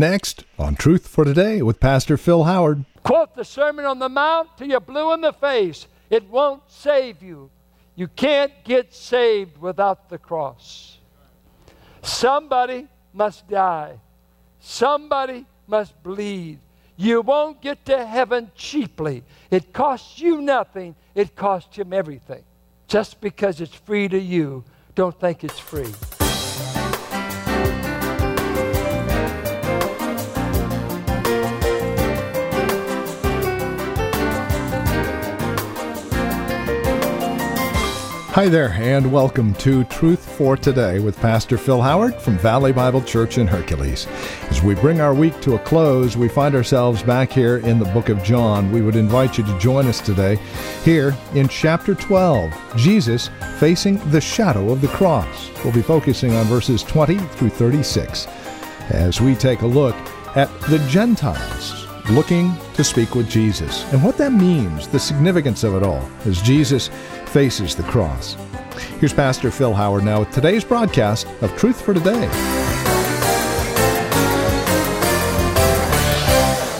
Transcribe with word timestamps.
Next, 0.00 0.44
on 0.60 0.76
Truth 0.76 1.08
for 1.08 1.24
Today 1.24 1.60
with 1.60 1.80
Pastor 1.80 2.16
Phil 2.16 2.44
Howard. 2.44 2.84
Quote 3.02 3.34
the 3.34 3.44
Sermon 3.44 3.84
on 3.84 3.98
the 3.98 4.08
Mount 4.08 4.48
till 4.56 4.68
you're 4.68 4.78
blue 4.78 5.12
in 5.12 5.20
the 5.20 5.32
face. 5.32 5.88
It 6.08 6.30
won't 6.30 6.62
save 6.68 7.20
you. 7.20 7.50
You 7.96 8.06
can't 8.06 8.52
get 8.62 8.94
saved 8.94 9.58
without 9.58 10.08
the 10.08 10.16
cross. 10.16 10.98
Somebody 12.00 12.86
must 13.12 13.48
die. 13.48 13.98
Somebody 14.60 15.44
must 15.66 16.00
bleed. 16.04 16.60
You 16.96 17.20
won't 17.20 17.60
get 17.60 17.84
to 17.86 18.06
heaven 18.06 18.52
cheaply. 18.54 19.24
It 19.50 19.72
costs 19.72 20.20
you 20.20 20.40
nothing, 20.40 20.94
it 21.16 21.34
costs 21.34 21.74
him 21.76 21.92
everything. 21.92 22.44
Just 22.86 23.20
because 23.20 23.60
it's 23.60 23.74
free 23.74 24.06
to 24.06 24.18
you, 24.18 24.62
don't 24.94 25.18
think 25.18 25.42
it's 25.42 25.58
free. 25.58 25.92
Hi 38.38 38.48
there, 38.48 38.70
and 38.74 39.10
welcome 39.10 39.52
to 39.54 39.82
Truth 39.82 40.24
for 40.36 40.56
Today 40.56 41.00
with 41.00 41.18
Pastor 41.18 41.58
Phil 41.58 41.82
Howard 41.82 42.14
from 42.14 42.38
Valley 42.38 42.72
Bible 42.72 43.02
Church 43.02 43.36
in 43.36 43.48
Hercules. 43.48 44.06
As 44.48 44.62
we 44.62 44.76
bring 44.76 45.00
our 45.00 45.12
week 45.12 45.40
to 45.40 45.56
a 45.56 45.58
close, 45.58 46.16
we 46.16 46.28
find 46.28 46.54
ourselves 46.54 47.02
back 47.02 47.32
here 47.32 47.56
in 47.56 47.80
the 47.80 47.84
book 47.86 48.08
of 48.10 48.22
John. 48.22 48.70
We 48.70 48.80
would 48.80 48.94
invite 48.94 49.38
you 49.38 49.44
to 49.44 49.58
join 49.58 49.88
us 49.88 50.00
today 50.00 50.36
here 50.84 51.16
in 51.34 51.48
chapter 51.48 51.96
12, 51.96 52.76
Jesus 52.76 53.28
facing 53.58 53.98
the 54.12 54.20
shadow 54.20 54.70
of 54.70 54.82
the 54.82 54.86
cross. 54.86 55.50
We'll 55.64 55.74
be 55.74 55.82
focusing 55.82 56.32
on 56.36 56.46
verses 56.46 56.84
20 56.84 57.18
through 57.18 57.50
36 57.50 58.28
as 58.90 59.20
we 59.20 59.34
take 59.34 59.62
a 59.62 59.66
look 59.66 59.96
at 60.36 60.48
the 60.70 60.78
Gentiles 60.88 61.87
looking 62.10 62.54
to 62.74 62.82
speak 62.82 63.14
with 63.14 63.28
Jesus 63.28 63.84
and 63.92 64.02
what 64.02 64.16
that 64.18 64.32
means, 64.32 64.88
the 64.88 64.98
significance 64.98 65.64
of 65.64 65.74
it 65.74 65.82
all 65.82 66.08
as 66.24 66.40
Jesus 66.42 66.88
faces 67.26 67.74
the 67.74 67.82
cross. 67.84 68.36
Here's 69.00 69.12
Pastor 69.12 69.50
Phil 69.50 69.74
Howard 69.74 70.04
now 70.04 70.20
with 70.20 70.30
today's 70.30 70.64
broadcast 70.64 71.26
of 71.42 71.56
Truth 71.56 71.80
for 71.80 71.94
Today. 71.94 72.28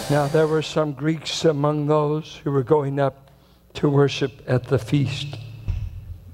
Now, 0.09 0.27
there 0.27 0.47
were 0.47 0.63
some 0.63 0.93
Greeks 0.93 1.45
among 1.45 1.85
those 1.85 2.41
who 2.43 2.51
were 2.51 2.63
going 2.63 2.99
up 2.99 3.29
to 3.75 3.87
worship 3.87 4.41
at 4.47 4.63
the 4.65 4.79
feast. 4.79 5.37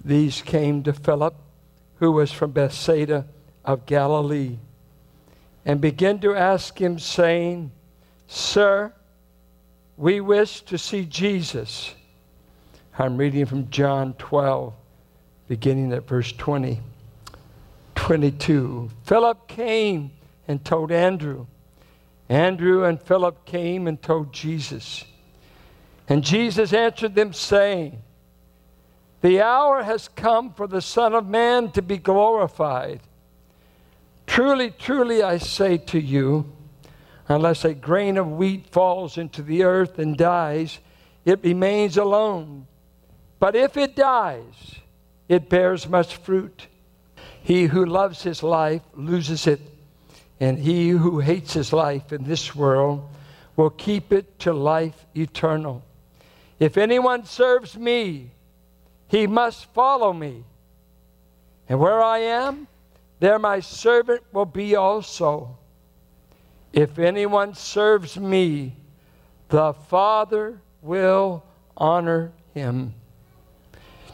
These 0.04 0.42
came 0.42 0.82
to 0.84 0.94
Philip, 0.94 1.36
who 1.96 2.14
was 2.14 2.32
from 2.32 2.52
Bethsaida 2.52 3.26
of 3.66 3.86
Galilee, 3.86 4.60
and 5.66 5.82
began 5.82 6.20
to 6.20 6.34
ask 6.34 6.80
him, 6.80 6.98
saying, 7.00 7.72
Sir, 8.28 8.94
we 9.98 10.22
wish 10.22 10.62
to 10.62 10.78
see 10.78 11.06
Jesus. 11.06 11.94
I'm 12.98 13.18
reading 13.18 13.46
from 13.46 13.70
John 13.70 14.14
12, 14.14 14.74
beginning 15.48 15.94
at 15.94 16.08
verse 16.08 16.32
20. 16.32 16.80
22. 17.96 18.90
Philip 19.04 19.48
came 19.48 20.12
and 20.48 20.64
told 20.64 20.92
Andrew. 20.92 21.48
Andrew 22.30 22.84
and 22.84 23.02
Philip 23.02 23.46
came 23.46 23.88
and 23.88 24.02
told 24.02 24.34
Jesus. 24.34 25.04
And 26.08 26.24
Jesus 26.24 26.74
answered 26.74 27.16
them, 27.16 27.34
saying, 27.34 28.02
The 29.22 29.42
hour 29.42 29.84
has 29.84 30.08
come 30.08 30.54
for 30.54 30.68
the 30.68 30.82
Son 30.82 31.14
of 31.14 31.26
Man 31.26 31.72
to 31.72 31.82
be 31.82 31.98
glorified. 31.98 33.02
Truly, 34.28 34.72
truly, 34.72 35.24
I 35.24 35.38
say 35.38 35.78
to 35.78 36.00
you, 36.00 36.52
unless 37.28 37.66
a 37.66 37.74
grain 37.74 38.18
of 38.18 38.32
wheat 38.32 38.68
falls 38.68 39.18
into 39.18 39.42
the 39.42 39.64
earth 39.64 39.98
and 40.00 40.18
dies, 40.18 40.80
it 41.24 41.44
remains 41.44 41.98
alone. 41.98 42.68
But 43.40 43.56
if 43.56 43.78
it 43.78 43.96
dies, 43.96 44.76
it 45.28 45.50
bears 45.50 45.88
much 45.88 46.16
fruit. 46.16 46.68
He 47.42 47.66
who 47.66 47.86
loves 47.86 48.24
his 48.24 48.44
life 48.44 48.82
loses 48.94 49.48
it, 49.48 49.62
and 50.40 50.60
he 50.60 50.90
who 50.90 51.20
hates 51.20 51.54
his 51.54 51.74
life 51.74 52.12
in 52.12 52.24
this 52.24 52.56
world 52.56 53.08
will 53.56 53.70
keep 53.70 54.12
it 54.12 54.40
to 54.40 54.54
life 54.54 55.06
eternal. 55.16 55.84
If 56.60 56.78
anyone 56.78 57.26
serves 57.26 57.78
me, 57.78 58.32
he 59.08 59.28
must 59.28 59.66
follow 59.74 60.14
me. 60.14 60.44
And 61.68 61.80
where 61.80 62.02
I 62.02 62.20
am, 62.20 62.68
there 63.20 63.40
my 63.40 63.60
servant 63.60 64.22
will 64.32 64.46
be 64.46 64.76
also. 64.76 65.58
If 66.76 67.00
anyone 67.00 67.54
serves 67.54 68.20
me, 68.20 68.76
the 69.48 69.72
Father 69.72 70.60
will 70.82 71.46
honor 71.78 72.34
him. 72.54 72.94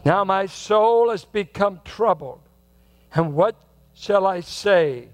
Now 0.05 0.23
my 0.23 0.45
soul 0.45 1.09
has 1.09 1.25
become 1.25 1.81
troubled. 1.83 2.41
And 3.16 3.33
what 3.33 3.55
shall 3.95 4.27
I 4.27 4.41
say? 4.41 5.07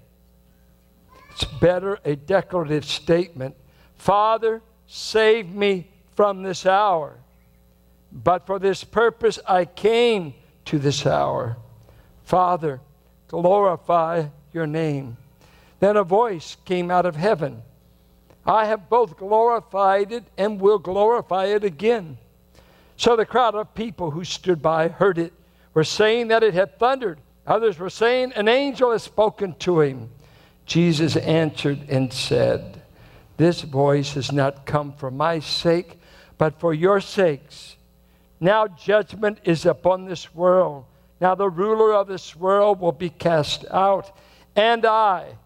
It's 1.30 1.44
better 1.44 1.98
a 2.04 2.16
declarative 2.16 2.84
statement 2.84 3.56
Father, 3.94 4.62
save 4.86 5.48
me 5.48 5.88
from 6.14 6.42
this 6.42 6.66
hour. 6.66 7.18
But 8.12 8.46
for 8.46 8.58
this 8.58 8.84
purpose 8.84 9.38
I 9.46 9.64
came 9.64 10.34
to 10.66 10.78
this 10.78 11.06
hour. 11.06 11.56
Father, 12.24 12.80
glorify 13.26 14.26
your 14.52 14.66
name. 14.66 15.16
Then 15.80 15.96
a 15.96 16.04
voice 16.04 16.56
came 16.64 16.90
out 16.90 17.06
of 17.06 17.16
heaven 17.16 17.62
I 18.48 18.64
have 18.64 18.88
both 18.88 19.18
glorified 19.18 20.10
it 20.10 20.24
and 20.38 20.58
will 20.58 20.78
glorify 20.78 21.46
it 21.46 21.64
again. 21.64 22.16
So 22.96 23.14
the 23.14 23.26
crowd 23.26 23.54
of 23.54 23.74
people 23.74 24.10
who 24.10 24.24
stood 24.24 24.62
by 24.62 24.88
heard 24.88 25.18
it, 25.18 25.34
were 25.74 25.84
saying 25.84 26.28
that 26.28 26.42
it 26.42 26.54
had 26.54 26.78
thundered. 26.78 27.18
Others 27.46 27.78
were 27.78 27.90
saying, 27.90 28.32
An 28.32 28.48
angel 28.48 28.92
has 28.92 29.02
spoken 29.02 29.54
to 29.60 29.82
him. 29.82 30.08
Jesus 30.64 31.14
answered 31.16 31.90
and 31.90 32.10
said, 32.10 32.82
This 33.36 33.60
voice 33.60 34.14
has 34.14 34.32
not 34.32 34.64
come 34.64 34.94
for 34.94 35.10
my 35.10 35.40
sake, 35.40 36.00
but 36.38 36.58
for 36.58 36.72
your 36.72 37.00
sakes. 37.00 37.76
Now 38.40 38.66
judgment 38.66 39.40
is 39.44 39.66
upon 39.66 40.06
this 40.06 40.34
world. 40.34 40.86
Now 41.20 41.34
the 41.34 41.50
ruler 41.50 41.92
of 41.92 42.08
this 42.08 42.34
world 42.34 42.80
will 42.80 42.92
be 42.92 43.10
cast 43.10 43.66
out. 43.70 44.16
And 44.56 44.86
I, 44.86 45.36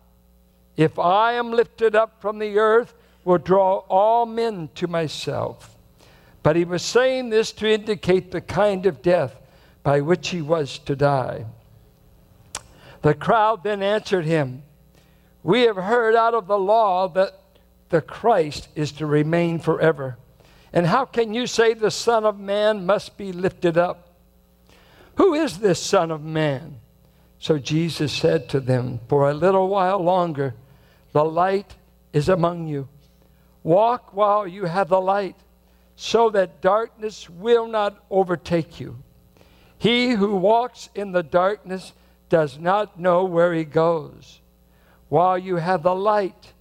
if 0.76 0.98
I 0.98 1.32
am 1.32 1.52
lifted 1.52 1.94
up 1.94 2.20
from 2.20 2.38
the 2.38 2.58
earth, 2.58 2.94
will 3.24 3.38
draw 3.38 3.78
all 3.88 4.26
men 4.26 4.68
to 4.74 4.86
myself. 4.86 5.76
But 6.42 6.56
he 6.56 6.64
was 6.64 6.82
saying 6.82 7.30
this 7.30 7.52
to 7.52 7.70
indicate 7.70 8.30
the 8.32 8.40
kind 8.40 8.86
of 8.86 9.02
death 9.02 9.36
by 9.82 10.00
which 10.00 10.30
he 10.30 10.42
was 10.42 10.78
to 10.80 10.96
die. 10.96 11.46
The 13.02 13.14
crowd 13.14 13.64
then 13.64 13.82
answered 13.82 14.24
him, 14.24 14.62
We 15.42 15.62
have 15.62 15.76
heard 15.76 16.14
out 16.14 16.34
of 16.34 16.46
the 16.46 16.58
law 16.58 17.08
that 17.08 17.38
the 17.90 18.00
Christ 18.00 18.68
is 18.74 18.92
to 18.92 19.06
remain 19.06 19.58
forever. 19.58 20.16
And 20.72 20.86
how 20.86 21.04
can 21.04 21.34
you 21.34 21.46
say 21.46 21.74
the 21.74 21.90
Son 21.90 22.24
of 22.24 22.38
Man 22.38 22.86
must 22.86 23.18
be 23.18 23.32
lifted 23.32 23.76
up? 23.76 24.08
Who 25.16 25.34
is 25.34 25.58
this 25.58 25.82
Son 25.82 26.10
of 26.10 26.22
Man? 26.22 26.78
So 27.38 27.58
Jesus 27.58 28.12
said 28.12 28.48
to 28.50 28.60
them, 28.60 29.00
For 29.08 29.28
a 29.28 29.34
little 29.34 29.68
while 29.68 29.98
longer, 29.98 30.54
the 31.12 31.24
light 31.24 31.76
is 32.12 32.28
among 32.28 32.66
you. 32.66 32.88
Walk 33.62 34.14
while 34.14 34.46
you 34.46 34.64
have 34.64 34.88
the 34.88 35.00
light, 35.00 35.36
so 35.94 36.30
that 36.30 36.60
darkness 36.60 37.28
will 37.30 37.66
not 37.66 38.04
overtake 38.10 38.80
you. 38.80 38.98
He 39.78 40.10
who 40.10 40.36
walks 40.36 40.88
in 40.94 41.12
the 41.12 41.22
darkness 41.22 41.92
does 42.28 42.58
not 42.58 42.98
know 42.98 43.24
where 43.24 43.52
he 43.52 43.64
goes. 43.64 44.40
While 45.08 45.38
you 45.38 45.56
have 45.56 45.82
the 45.82 45.94
light, 45.94 46.52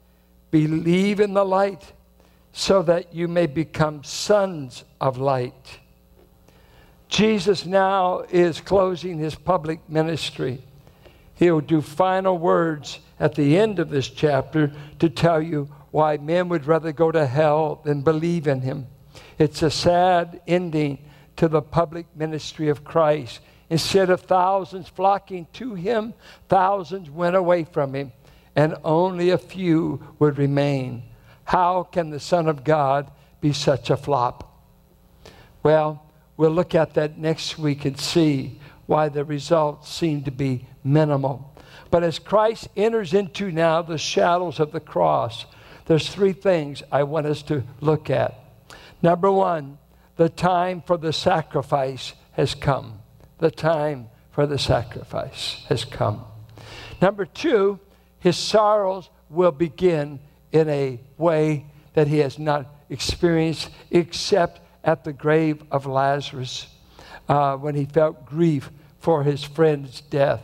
believe 0.51 1.19
in 1.19 1.33
the 1.33 1.45
light, 1.45 1.93
so 2.51 2.81
that 2.83 3.15
you 3.15 3.27
may 3.27 3.47
become 3.47 4.03
sons 4.03 4.83
of 4.99 5.17
light. 5.17 5.79
Jesus 7.07 7.65
now 7.65 8.25
is 8.29 8.59
closing 8.59 9.17
his 9.17 9.35
public 9.35 9.79
ministry. 9.89 10.61
He'll 11.35 11.61
do 11.61 11.81
final 11.81 12.37
words 12.37 12.99
at 13.21 13.35
the 13.35 13.55
end 13.55 13.77
of 13.77 13.91
this 13.91 14.09
chapter 14.09 14.73
to 14.97 15.07
tell 15.07 15.39
you 15.39 15.69
why 15.91 16.17
men 16.17 16.49
would 16.49 16.65
rather 16.65 16.91
go 16.91 17.11
to 17.11 17.27
hell 17.27 17.79
than 17.85 18.01
believe 18.01 18.47
in 18.47 18.61
him. 18.61 18.87
It's 19.37 19.61
a 19.61 19.69
sad 19.69 20.41
ending 20.47 20.97
to 21.35 21.47
the 21.47 21.61
public 21.61 22.07
ministry 22.15 22.67
of 22.69 22.83
Christ. 22.83 23.39
Instead 23.69 24.09
of 24.09 24.21
thousands 24.21 24.89
flocking 24.89 25.45
to 25.53 25.75
him, 25.75 26.15
thousands 26.49 27.11
went 27.11 27.35
away 27.35 27.63
from 27.63 27.93
him, 27.93 28.11
and 28.55 28.75
only 28.83 29.29
a 29.29 29.37
few 29.37 30.03
would 30.17 30.39
remain. 30.39 31.03
How 31.43 31.83
can 31.83 32.09
the 32.09 32.19
Son 32.19 32.47
of 32.47 32.63
God 32.63 33.11
be 33.39 33.53
such 33.53 33.91
a 33.91 33.97
flop? 33.97 34.65
Well, 35.61 36.03
we'll 36.37 36.51
look 36.51 36.73
at 36.73 36.95
that 36.95 37.19
next 37.19 37.59
week 37.59 37.85
and 37.85 37.99
see 37.99 38.59
why 38.87 39.09
the 39.09 39.23
results 39.23 39.93
seem 39.93 40.23
to 40.23 40.31
be 40.31 40.65
minimal. 40.83 41.50
But 41.89 42.03
as 42.03 42.19
Christ 42.19 42.69
enters 42.75 43.13
into 43.13 43.51
now 43.51 43.81
the 43.81 43.97
shadows 43.97 44.59
of 44.59 44.71
the 44.71 44.79
cross, 44.79 45.45
there's 45.85 46.09
three 46.09 46.33
things 46.33 46.83
I 46.91 47.03
want 47.03 47.25
us 47.25 47.41
to 47.43 47.63
look 47.79 48.09
at. 48.09 48.37
Number 49.01 49.31
one, 49.31 49.77
the 50.15 50.29
time 50.29 50.81
for 50.81 50.97
the 50.97 51.13
sacrifice 51.13 52.13
has 52.33 52.55
come. 52.55 52.99
The 53.39 53.51
time 53.51 54.09
for 54.31 54.45
the 54.45 54.59
sacrifice 54.59 55.65
has 55.67 55.83
come. 55.83 56.23
Number 57.01 57.25
two, 57.25 57.79
his 58.19 58.37
sorrows 58.37 59.09
will 59.29 59.51
begin 59.51 60.19
in 60.51 60.69
a 60.69 60.99
way 61.17 61.65
that 61.93 62.07
he 62.07 62.19
has 62.19 62.37
not 62.37 62.67
experienced 62.89 63.69
except 63.89 64.61
at 64.83 65.03
the 65.03 65.13
grave 65.13 65.63
of 65.71 65.85
Lazarus 65.85 66.67
uh, 67.27 67.55
when 67.57 67.75
he 67.75 67.85
felt 67.85 68.25
grief 68.25 68.69
for 68.99 69.23
his 69.23 69.43
friend's 69.43 70.01
death. 70.01 70.41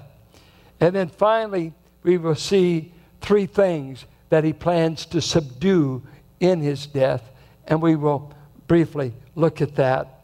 And 0.79 0.95
then 0.95 1.09
finally, 1.09 1.73
we 2.03 2.17
will 2.17 2.35
see 2.35 2.93
three 3.21 3.45
things 3.45 4.05
that 4.29 4.43
he 4.43 4.53
plans 4.53 5.05
to 5.07 5.21
subdue 5.21 6.03
in 6.39 6.61
his 6.61 6.85
death, 6.85 7.29
and 7.67 7.81
we 7.81 7.95
will 7.95 8.33
briefly 8.67 9.13
look 9.35 9.61
at 9.61 9.75
that. 9.75 10.23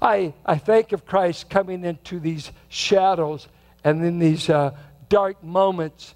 I, 0.00 0.32
I 0.46 0.56
think 0.56 0.92
of 0.92 1.04
Christ 1.04 1.50
coming 1.50 1.84
into 1.84 2.18
these 2.18 2.50
shadows 2.68 3.48
and 3.84 4.02
in 4.04 4.18
these 4.18 4.48
uh, 4.48 4.74
dark 5.08 5.42
moments, 5.44 6.14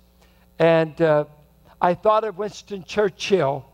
and 0.58 0.98
uh, 1.02 1.24
I 1.80 1.94
thought 1.94 2.24
of 2.24 2.38
Winston 2.38 2.84
Churchill 2.84 3.66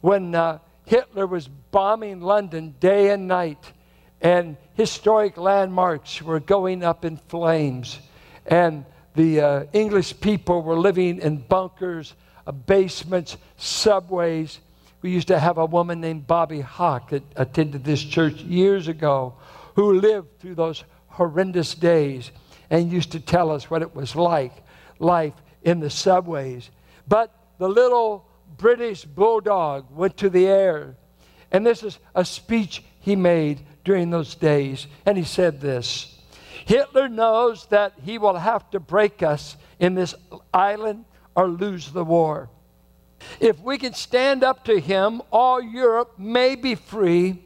when 0.00 0.34
uh, 0.34 0.58
Hitler 0.86 1.26
was 1.26 1.46
bombing 1.46 2.20
London 2.20 2.74
day 2.80 3.10
and 3.10 3.28
night, 3.28 3.72
and 4.20 4.56
historic 4.74 5.36
landmarks 5.36 6.20
were 6.20 6.40
going 6.40 6.82
up 6.82 7.04
in 7.04 7.16
flames, 7.16 7.98
and 8.46 8.84
the 9.14 9.40
uh, 9.40 9.64
English 9.72 10.20
people 10.20 10.62
were 10.62 10.78
living 10.78 11.20
in 11.20 11.38
bunkers, 11.38 12.14
uh, 12.46 12.52
basements, 12.52 13.36
subways. 13.56 14.60
We 15.02 15.10
used 15.10 15.28
to 15.28 15.38
have 15.38 15.58
a 15.58 15.66
woman 15.66 16.00
named 16.00 16.26
Bobby 16.26 16.60
Hawk 16.60 17.10
that 17.10 17.22
attended 17.36 17.84
this 17.84 18.02
church 18.02 18.36
years 18.42 18.88
ago 18.88 19.34
who 19.74 20.00
lived 20.00 20.38
through 20.38 20.54
those 20.54 20.84
horrendous 21.08 21.74
days 21.74 22.30
and 22.70 22.90
used 22.90 23.12
to 23.12 23.20
tell 23.20 23.50
us 23.50 23.70
what 23.70 23.82
it 23.82 23.94
was 23.94 24.16
like, 24.16 24.52
life 24.98 25.34
in 25.62 25.80
the 25.80 25.90
subways. 25.90 26.70
But 27.06 27.34
the 27.58 27.68
little 27.68 28.26
British 28.56 29.04
bulldog 29.04 29.86
went 29.90 30.16
to 30.18 30.30
the 30.30 30.46
air. 30.46 30.96
And 31.50 31.66
this 31.66 31.82
is 31.82 31.98
a 32.14 32.24
speech 32.24 32.82
he 33.00 33.14
made 33.16 33.60
during 33.84 34.10
those 34.10 34.34
days. 34.34 34.86
And 35.04 35.18
he 35.18 35.24
said 35.24 35.60
this 35.60 36.11
Hitler 36.66 37.08
knows 37.08 37.66
that 37.66 37.94
he 38.04 38.18
will 38.18 38.36
have 38.36 38.70
to 38.70 38.80
break 38.80 39.22
us 39.22 39.56
in 39.78 39.94
this 39.94 40.14
island 40.52 41.04
or 41.34 41.48
lose 41.48 41.90
the 41.90 42.04
war. 42.04 42.48
If 43.40 43.60
we 43.60 43.78
can 43.78 43.94
stand 43.94 44.42
up 44.42 44.64
to 44.64 44.80
him, 44.80 45.22
all 45.30 45.62
Europe 45.62 46.18
may 46.18 46.54
be 46.54 46.74
free 46.74 47.38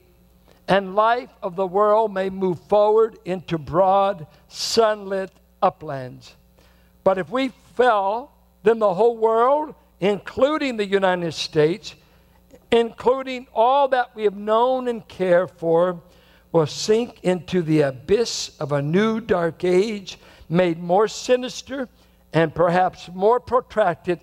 and 0.69 0.95
life 0.95 1.31
of 1.43 1.57
the 1.57 1.67
world 1.67 2.13
may 2.13 2.31
move 2.31 2.59
forward 2.69 3.19
into 3.25 3.59
broad, 3.59 4.27
sunlit 4.49 5.31
uplands. 5.63 6.35
But 7.05 7.19
if 7.19 7.31
we 7.31 7.51
fell, 7.77 8.33
then 8.63 8.81
the 8.81 8.95
whole 8.95 9.17
world, 9.17 9.75
including 10.01 10.77
the 10.77 10.87
United 10.87 11.33
States, 11.35 11.95
including 12.73 13.47
all 13.55 13.89
that 13.89 14.17
we 14.17 14.25
have 14.25 14.37
known 14.37 14.89
and 14.89 15.07
cared 15.07 15.53
for, 15.53 16.01
will 16.53 16.67
sink 16.67 17.21
into 17.23 17.63
the 17.63 17.83
abyss 17.83 18.57
of 18.61 18.73
a 18.73 18.83
new 18.83 19.21
dark 19.21 19.65
age, 19.65 20.19
made 20.49 20.79
more 20.79 21.09
sinister 21.09 21.89
and 22.33 22.55
perhaps 22.55 23.09
more 23.15 23.41
protracted 23.41 24.21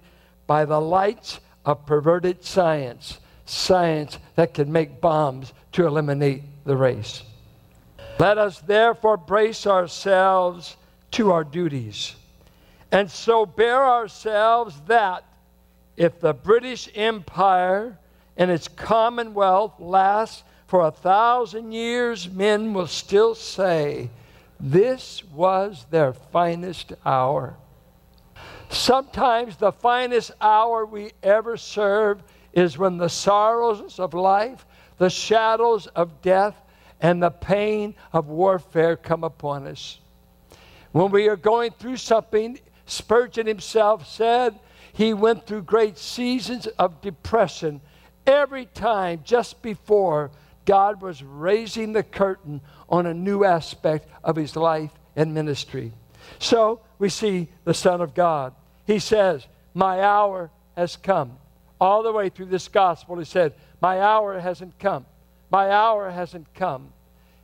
by 0.47 0.65
the 0.65 0.79
lights 0.79 1.39
of 1.65 1.85
perverted 1.85 2.43
science, 2.43 3.19
science 3.45 4.19
that 4.35 4.53
can 4.53 4.71
make 4.71 5.01
bombs 5.01 5.53
to 5.71 5.85
eliminate 5.85 6.43
the 6.65 6.75
race. 6.75 7.23
Let 8.19 8.37
us 8.37 8.59
therefore 8.59 9.17
brace 9.17 9.65
ourselves 9.65 10.77
to 11.11 11.31
our 11.31 11.43
duties, 11.43 12.15
and 12.91 13.09
so 13.09 13.45
bear 13.45 13.83
ourselves 13.83 14.79
that 14.87 15.25
if 15.97 16.19
the 16.19 16.33
British 16.33 16.89
Empire 16.95 17.97
and 18.37 18.49
its 18.49 18.67
Commonwealth 18.67 19.73
lasts 19.79 20.43
for 20.73 20.87
a 20.87 20.91
thousand 20.91 21.71
years, 21.71 22.27
men 22.27 22.73
will 22.73 22.87
still 22.87 23.35
say, 23.35 24.09
This 24.59 25.23
was 25.25 25.85
their 25.91 26.13
finest 26.13 26.93
hour. 27.05 27.55
Sometimes 28.69 29.55
the 29.55 29.71
finest 29.71 30.31
hour 30.41 30.83
we 30.83 31.11
ever 31.21 31.57
serve 31.57 32.23
is 32.53 32.75
when 32.75 32.97
the 32.97 33.07
sorrows 33.07 33.99
of 33.99 34.15
life, 34.15 34.65
the 34.97 35.11
shadows 35.11 35.85
of 35.85 36.23
death, 36.23 36.59
and 36.99 37.21
the 37.21 37.29
pain 37.29 37.93
of 38.11 38.29
warfare 38.29 38.95
come 38.95 39.23
upon 39.23 39.67
us. 39.67 39.99
When 40.91 41.11
we 41.11 41.27
are 41.27 41.35
going 41.35 41.73
through 41.73 41.97
something, 41.97 42.59
Spurgeon 42.87 43.45
himself 43.45 44.07
said 44.07 44.57
he 44.91 45.13
went 45.13 45.45
through 45.45 45.61
great 45.61 45.99
seasons 45.99 46.65
of 46.79 46.99
depression 47.01 47.79
every 48.25 48.65
time 48.65 49.21
just 49.23 49.61
before 49.61 50.31
God 50.65 51.01
was 51.01 51.23
raising 51.23 51.93
the 51.93 52.03
curtain 52.03 52.61
on 52.89 53.05
a 53.05 53.13
new 53.13 53.43
aspect 53.43 54.09
of 54.23 54.35
his 54.35 54.55
life 54.55 54.91
and 55.15 55.33
ministry. 55.33 55.93
So 56.39 56.81
we 56.99 57.09
see 57.09 57.49
the 57.65 57.73
Son 57.73 58.01
of 58.01 58.13
God. 58.13 58.53
He 58.85 58.99
says, 58.99 59.45
My 59.73 60.01
hour 60.01 60.49
has 60.75 60.95
come. 60.95 61.37
All 61.79 62.03
the 62.03 62.11
way 62.11 62.29
through 62.29 62.45
this 62.45 62.67
gospel, 62.67 63.17
he 63.17 63.25
said, 63.25 63.53
My 63.81 64.01
hour 64.01 64.39
hasn't 64.39 64.79
come. 64.79 65.05
My 65.49 65.69
hour 65.69 66.09
hasn't 66.09 66.53
come. 66.53 66.93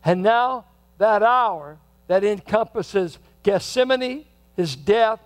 And 0.04 0.24
now 0.24 0.66
that 0.98 1.24
hour 1.24 1.78
that 2.08 2.24
encompasses 2.24 3.20
Gethsemane, 3.44 4.26
his 4.56 4.76
death, 4.76 5.20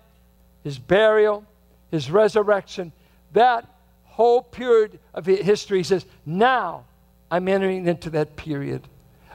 his 0.63 0.79
burial, 0.79 1.45
his 1.91 2.09
resurrection, 2.09 2.91
that 3.33 3.67
whole 4.05 4.41
period 4.41 4.99
of 5.13 5.25
history—He 5.25 5.83
says, 5.83 6.05
now 6.25 6.85
I'm 7.33 7.47
entering 7.47 7.87
into 7.87 8.11
that 8.11 8.35
period. 8.35 8.87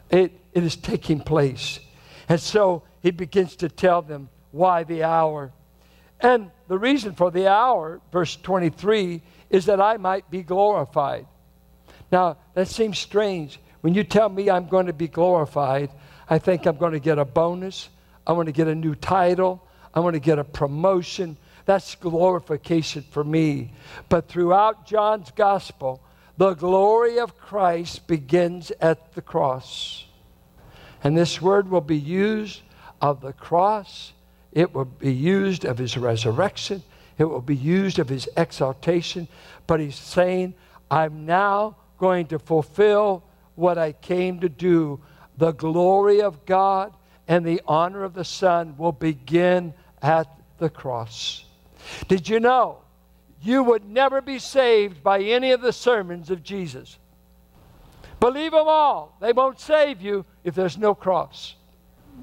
It, 0.09 0.31
it 0.53 0.63
is 0.63 0.77
taking 0.77 1.19
place. 1.19 1.81
And 2.29 2.41
so 2.41 2.85
he 3.03 3.11
begins 3.11 3.57
to 3.57 3.69
tell 3.69 4.03
them 4.03 4.29
why 4.53 4.85
the 4.85 5.03
hour. 5.03 5.51
And 6.21 6.53
the 6.69 6.79
reason 6.79 7.15
for 7.17 7.33
the 7.33 7.49
hour, 7.49 8.01
verse 8.13 8.37
23, 8.37 9.21
is 9.51 9.67
that 9.67 9.81
I 9.81 9.97
might 9.97 10.31
be 10.31 10.45
glorified. 10.45 11.27
Now, 12.13 12.37
that 12.55 12.69
seems 12.69 13.01
strange. 13.01 13.59
When 13.81 13.95
you 13.95 14.05
tell 14.05 14.29
me 14.29 14.49
I'm 14.49 14.69
going 14.69 14.87
to 14.87 14.93
be 14.93 15.09
glorified, 15.09 15.91
I 16.31 16.39
think 16.39 16.67
I'm 16.67 16.77
going 16.77 16.93
to 16.93 17.01
get 17.01 17.19
a 17.19 17.25
bonus. 17.25 17.89
I 18.25 18.31
want 18.31 18.47
to 18.47 18.53
get 18.53 18.69
a 18.69 18.77
new 18.77 18.95
title. 18.95 19.67
I 19.93 19.99
want 19.99 20.15
to 20.15 20.21
get 20.21 20.39
a 20.39 20.45
promotion. 20.45 21.37
That's 21.65 21.97
glorification 21.97 23.03
for 23.11 23.25
me. 23.25 23.73
But 24.09 24.29
throughout 24.29 24.87
John's 24.87 25.33
gospel, 25.33 26.01
the 26.39 26.55
glory 26.55 27.19
of 27.19 27.37
Christ 27.37 28.07
begins 28.07 28.71
at 28.81 29.13
the 29.15 29.21
cross. 29.21 30.07
And 31.03 31.17
this 31.17 31.43
word 31.43 31.69
will 31.69 31.81
be 31.81 31.99
used 31.99 32.63
of 33.01 33.21
the 33.21 33.33
cross, 33.33 34.13
it 34.53 34.73
will 34.73 34.85
be 34.85 35.13
used 35.13 35.65
of 35.65 35.79
his 35.79 35.97
resurrection, 35.97 36.83
it 37.19 37.25
will 37.25 37.43
be 37.43 37.57
used 37.57 37.99
of 37.99 38.09
his 38.09 38.29
exaltation. 38.37 39.27
But 39.67 39.81
he's 39.81 39.97
saying, 39.97 40.55
I'm 40.91 41.27
now 41.27 41.77
going 41.99 42.27
to 42.29 42.39
fulfill 42.39 43.25
what 43.57 43.77
I 43.77 43.93
came 43.93 44.39
to 44.41 44.49
do. 44.49 45.01
The 45.37 45.53
glory 45.53 46.23
of 46.23 46.47
God 46.47 46.95
and 47.27 47.45
the 47.45 47.61
honor 47.67 48.05
of 48.05 48.15
the 48.15 48.25
Son 48.25 48.77
will 48.79 48.93
begin 48.93 49.75
at 50.01 50.29
the 50.59 50.71
cross. 50.71 51.45
Did 52.07 52.29
you 52.29 52.39
know 52.39 52.79
you 53.43 53.63
would 53.63 53.85
never 53.89 54.21
be 54.21 54.39
saved 54.39 55.03
by 55.03 55.21
any 55.21 55.53
of 55.53 55.61
the 55.61 55.73
sermons 55.73 56.31
of 56.31 56.43
Jesus? 56.43 56.99
Believe 58.21 58.53
them 58.53 58.67
all. 58.67 59.17
They 59.21 59.33
won't 59.33 59.61
save 59.61 60.01
you 60.01 60.25
if 60.43 60.55
there's 60.55 60.77
no 60.77 60.95
cross. 60.95 61.55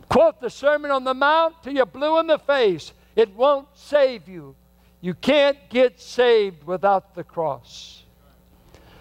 Quote 0.10 0.42
the 0.42 0.50
Sermon 0.50 0.92
on 0.92 1.04
the 1.04 1.14
Mount 1.14 1.56
till 1.64 1.74
you're 1.74 1.86
blue 1.86 2.20
in 2.20 2.28
the 2.28 2.40
face. 2.40 2.92
It 3.16 3.34
won't 3.34 3.68
save 3.74 4.28
you. 4.28 4.56
You 5.00 5.14
can't 5.14 5.58
get 5.70 6.02
saved 6.02 6.64
without 6.66 7.16
the 7.16 7.24
cross. 7.24 8.04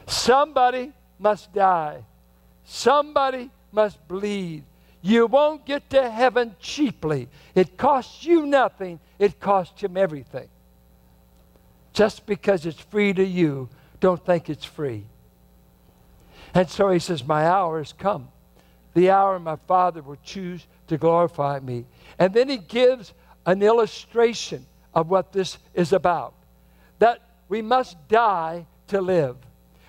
Somebody 0.06 0.92
must 1.18 1.52
die. 1.52 2.04
Somebody 2.64 3.50
must 3.72 4.06
bleed. 4.06 4.64
You 5.02 5.26
won't 5.26 5.66
get 5.66 5.90
to 5.90 6.10
heaven 6.10 6.54
cheaply. 6.60 7.28
It 7.54 7.76
costs 7.76 8.24
you 8.24 8.46
nothing, 8.46 9.00
it 9.18 9.40
costs 9.40 9.82
him 9.82 9.96
everything. 9.96 10.48
Just 11.94 12.26
because 12.26 12.66
it's 12.66 12.80
free 12.80 13.12
to 13.14 13.24
you, 13.24 13.68
don't 14.00 14.24
think 14.26 14.50
it's 14.50 14.64
free. 14.64 15.06
And 16.52 16.68
so 16.68 16.90
he 16.90 16.98
says, 16.98 17.24
My 17.24 17.46
hour 17.46 17.78
has 17.78 17.92
come. 17.92 18.28
The 18.94 19.10
hour 19.10 19.38
my 19.40 19.56
Father 19.66 20.02
will 20.02 20.18
choose 20.22 20.66
to 20.88 20.98
glorify 20.98 21.60
me. 21.60 21.86
And 22.18 22.34
then 22.34 22.48
he 22.48 22.58
gives 22.58 23.12
an 23.46 23.62
illustration 23.62 24.66
of 24.92 25.08
what 25.08 25.32
this 25.32 25.58
is 25.72 25.92
about. 25.92 26.34
That 26.98 27.20
we 27.48 27.62
must 27.62 27.96
die 28.08 28.66
to 28.88 29.00
live. 29.00 29.36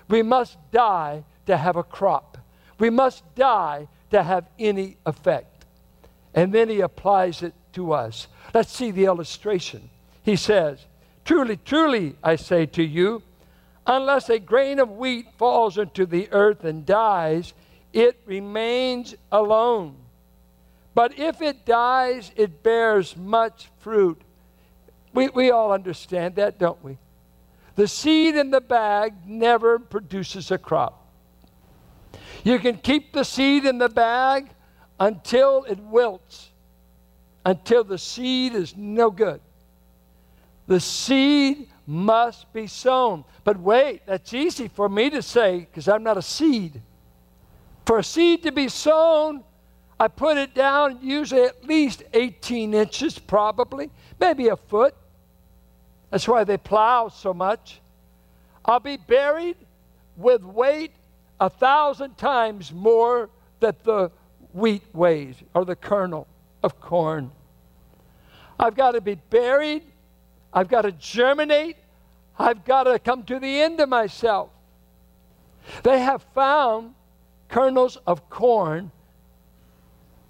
We 0.08 0.22
must 0.22 0.56
die 0.72 1.24
to 1.46 1.56
have 1.56 1.76
a 1.76 1.84
crop. 1.84 2.38
We 2.78 2.90
must 2.90 3.22
die 3.34 3.88
to 4.10 4.22
have 4.22 4.46
any 4.58 4.96
effect. 5.06 5.64
And 6.34 6.52
then 6.52 6.68
he 6.68 6.80
applies 6.80 7.42
it 7.42 7.54
to 7.72 7.92
us. 7.92 8.28
Let's 8.52 8.72
see 8.72 8.90
the 8.90 9.04
illustration. 9.04 9.88
He 10.22 10.36
says, 10.36 10.84
Truly, 11.26 11.56
truly, 11.56 12.14
I 12.22 12.36
say 12.36 12.66
to 12.66 12.84
you, 12.84 13.20
unless 13.84 14.30
a 14.30 14.38
grain 14.38 14.78
of 14.78 14.92
wheat 14.92 15.26
falls 15.36 15.76
into 15.76 16.06
the 16.06 16.28
earth 16.30 16.62
and 16.62 16.86
dies, 16.86 17.52
it 17.92 18.20
remains 18.26 19.16
alone. 19.32 19.96
But 20.94 21.18
if 21.18 21.42
it 21.42 21.66
dies, 21.66 22.30
it 22.36 22.62
bears 22.62 23.16
much 23.16 23.68
fruit. 23.80 24.22
We, 25.12 25.28
we 25.30 25.50
all 25.50 25.72
understand 25.72 26.36
that, 26.36 26.60
don't 26.60 26.82
we? 26.84 26.96
The 27.74 27.88
seed 27.88 28.36
in 28.36 28.52
the 28.52 28.60
bag 28.60 29.14
never 29.26 29.80
produces 29.80 30.52
a 30.52 30.58
crop. 30.58 31.08
You 32.44 32.60
can 32.60 32.78
keep 32.78 33.12
the 33.12 33.24
seed 33.24 33.64
in 33.64 33.78
the 33.78 33.88
bag 33.88 34.48
until 35.00 35.64
it 35.64 35.80
wilts, 35.80 36.50
until 37.44 37.82
the 37.82 37.98
seed 37.98 38.54
is 38.54 38.76
no 38.76 39.10
good. 39.10 39.40
The 40.66 40.80
seed 40.80 41.68
must 41.86 42.52
be 42.52 42.66
sown. 42.66 43.24
But 43.44 43.60
wait, 43.60 44.02
that's 44.06 44.34
easy 44.34 44.68
for 44.68 44.88
me 44.88 45.10
to 45.10 45.22
say 45.22 45.60
because 45.60 45.88
I'm 45.88 46.02
not 46.02 46.16
a 46.16 46.22
seed. 46.22 46.82
For 47.84 47.98
a 47.98 48.04
seed 48.04 48.42
to 48.42 48.52
be 48.52 48.68
sown, 48.68 49.44
I 49.98 50.08
put 50.08 50.36
it 50.36 50.54
down 50.54 50.98
usually 51.00 51.42
at 51.42 51.64
least 51.64 52.02
18 52.12 52.74
inches, 52.74 53.18
probably, 53.18 53.90
maybe 54.18 54.48
a 54.48 54.56
foot. 54.56 54.94
That's 56.10 56.28
why 56.28 56.44
they 56.44 56.58
plow 56.58 57.08
so 57.08 57.32
much. 57.32 57.80
I'll 58.64 58.80
be 58.80 58.96
buried 58.96 59.56
with 60.16 60.42
weight 60.42 60.92
a 61.40 61.48
thousand 61.48 62.18
times 62.18 62.72
more 62.72 63.30
that 63.60 63.84
the 63.84 64.10
wheat 64.52 64.82
weighs 64.92 65.36
or 65.54 65.64
the 65.64 65.76
kernel 65.76 66.26
of 66.62 66.80
corn. 66.80 67.30
I've 68.58 68.74
got 68.74 68.92
to 68.92 69.00
be 69.00 69.14
buried. 69.14 69.82
I've 70.56 70.68
got 70.68 70.82
to 70.82 70.92
germinate. 70.92 71.76
I've 72.38 72.64
got 72.64 72.84
to 72.84 72.98
come 72.98 73.24
to 73.24 73.38
the 73.38 73.60
end 73.60 73.78
of 73.78 73.90
myself. 73.90 74.48
They 75.82 75.98
have 75.98 76.22
found 76.34 76.94
kernels 77.48 77.98
of 78.06 78.30
corn 78.30 78.90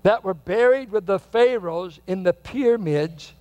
that 0.03 0.25
were 0.25 0.35
buried 0.35 0.91
with 0.91 1.07
the 1.07 1.21
pharaohs 1.21 2.01
in 2.09 2.25
the 2.25 2.33
pyramids, 2.33 3.35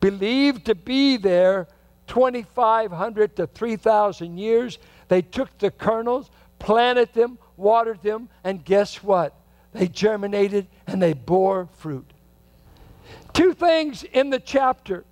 believed 0.00 0.64
to 0.66 0.74
be 0.74 1.18
there 1.18 1.68
2,500 2.06 3.36
to 3.36 3.46
3,000 3.46 4.38
years. 4.38 4.78
They 5.08 5.20
took 5.20 5.58
the 5.58 5.70
kernels, 5.70 6.30
planted 6.58 7.12
them, 7.12 7.36
watered 7.58 8.02
them, 8.02 8.30
and 8.42 8.64
guess 8.64 9.02
what? 9.02 9.34
They 9.74 9.86
germinated 9.86 10.66
and 10.86 11.00
they 11.02 11.12
bore 11.12 11.68
fruit. 11.78 12.10
Two 13.34 13.52
things 13.52 14.02
in 14.02 14.30
the 14.30 14.40
chapter. 14.40 15.04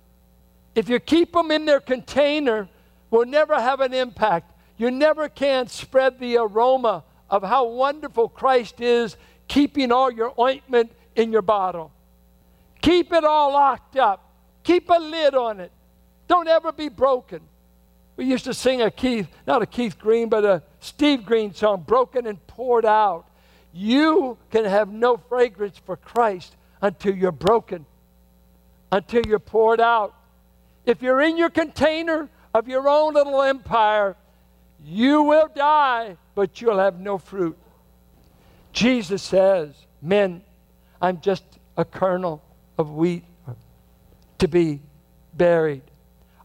If 0.75 0.89
you 0.89 0.99
keep 0.99 1.33
them 1.33 1.51
in 1.51 1.65
their 1.65 1.79
container, 1.79 2.69
will 3.09 3.25
never 3.25 3.59
have 3.59 3.81
an 3.81 3.93
impact. 3.93 4.51
You 4.77 4.89
never 4.89 5.29
can 5.29 5.67
spread 5.67 6.17
the 6.19 6.37
aroma 6.37 7.03
of 7.29 7.43
how 7.43 7.67
wonderful 7.67 8.29
Christ 8.29 8.81
is, 8.81 9.17
keeping 9.47 9.91
all 9.91 10.11
your 10.11 10.33
ointment 10.39 10.91
in 11.15 11.31
your 11.31 11.41
bottle. 11.41 11.91
Keep 12.81 13.13
it 13.13 13.23
all 13.23 13.53
locked 13.53 13.97
up. 13.97 14.31
Keep 14.63 14.89
a 14.89 14.99
lid 14.99 15.35
on 15.35 15.59
it. 15.59 15.71
Don't 16.27 16.47
ever 16.47 16.71
be 16.71 16.89
broken. 16.89 17.41
We 18.15 18.25
used 18.25 18.45
to 18.45 18.53
sing 18.53 18.81
a 18.81 18.89
Keith, 18.89 19.27
not 19.45 19.61
a 19.61 19.65
Keith 19.65 19.97
Green, 19.99 20.29
but 20.29 20.45
a 20.45 20.63
Steve 20.79 21.25
Green 21.25 21.53
song, 21.53 21.83
Broken 21.85 22.27
and 22.27 22.45
Poured 22.47 22.85
Out. 22.85 23.25
You 23.73 24.37
can 24.49 24.65
have 24.65 24.91
no 24.91 25.17
fragrance 25.17 25.77
for 25.77 25.95
Christ 25.95 26.55
until 26.81 27.15
you're 27.15 27.31
broken, 27.31 27.85
until 28.91 29.25
you're 29.25 29.39
poured 29.39 29.79
out. 29.79 30.15
If 30.85 31.01
you're 31.01 31.21
in 31.21 31.37
your 31.37 31.49
container 31.49 32.29
of 32.53 32.67
your 32.67 32.87
own 32.89 33.13
little 33.13 33.41
empire, 33.41 34.15
you 34.83 35.23
will 35.23 35.49
die, 35.53 36.17
but 36.35 36.59
you'll 36.59 36.79
have 36.79 36.99
no 36.99 37.17
fruit. 37.17 37.57
Jesus 38.73 39.21
says, 39.21 39.73
Men, 40.01 40.41
I'm 41.01 41.21
just 41.21 41.43
a 41.77 41.85
kernel 41.85 42.41
of 42.77 42.91
wheat 42.91 43.23
to 44.39 44.47
be 44.47 44.81
buried. 45.33 45.83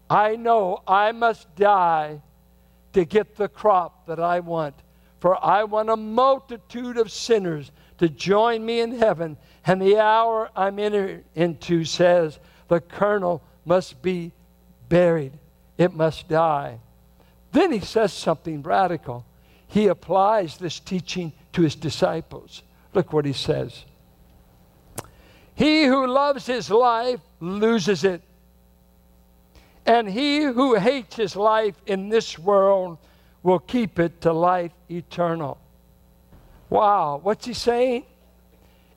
I 0.08 0.36
know 0.36 0.82
I 0.86 1.12
must 1.12 1.54
die 1.56 2.20
to 2.92 3.04
get 3.04 3.36
the 3.36 3.48
crop 3.48 4.06
that 4.06 4.20
I 4.20 4.40
want. 4.40 4.74
For 5.20 5.42
I 5.44 5.64
want 5.64 5.90
a 5.90 5.96
multitude 5.96 6.98
of 6.98 7.10
sinners 7.10 7.72
to 7.98 8.08
join 8.08 8.64
me 8.64 8.80
in 8.80 8.98
heaven. 8.98 9.36
And 9.64 9.80
the 9.80 9.98
hour 9.98 10.50
I'm 10.54 10.78
entering 10.78 11.24
into 11.34 11.84
says 11.84 12.38
the 12.68 12.80
kernel 12.80 13.42
must 13.66 14.00
be 14.00 14.32
buried, 14.88 15.32
it 15.76 15.92
must 15.92 16.28
die. 16.28 16.78
Then 17.52 17.72
he 17.72 17.80
says 17.80 18.12
something 18.12 18.62
radical. 18.62 19.26
He 19.66 19.88
applies 19.88 20.56
this 20.56 20.78
teaching 20.78 21.32
to 21.52 21.62
his 21.62 21.74
disciples. 21.74 22.62
Look 22.94 23.12
what 23.12 23.26
he 23.26 23.32
says 23.32 23.84
He 25.54 25.84
who 25.84 26.06
loves 26.06 26.46
his 26.46 26.70
life 26.70 27.20
loses 27.40 28.04
it. 28.04 28.22
And 29.84 30.08
he 30.08 30.42
who 30.42 30.74
hates 30.74 31.16
his 31.16 31.36
life 31.36 31.76
in 31.86 32.08
this 32.08 32.38
world 32.38 32.98
will 33.42 33.60
keep 33.60 33.98
it 33.98 34.20
to 34.22 34.32
life 34.32 34.72
eternal. 34.90 35.58
Wow, 36.68 37.20
what's 37.22 37.46
he 37.46 37.54
saying? 37.54 38.04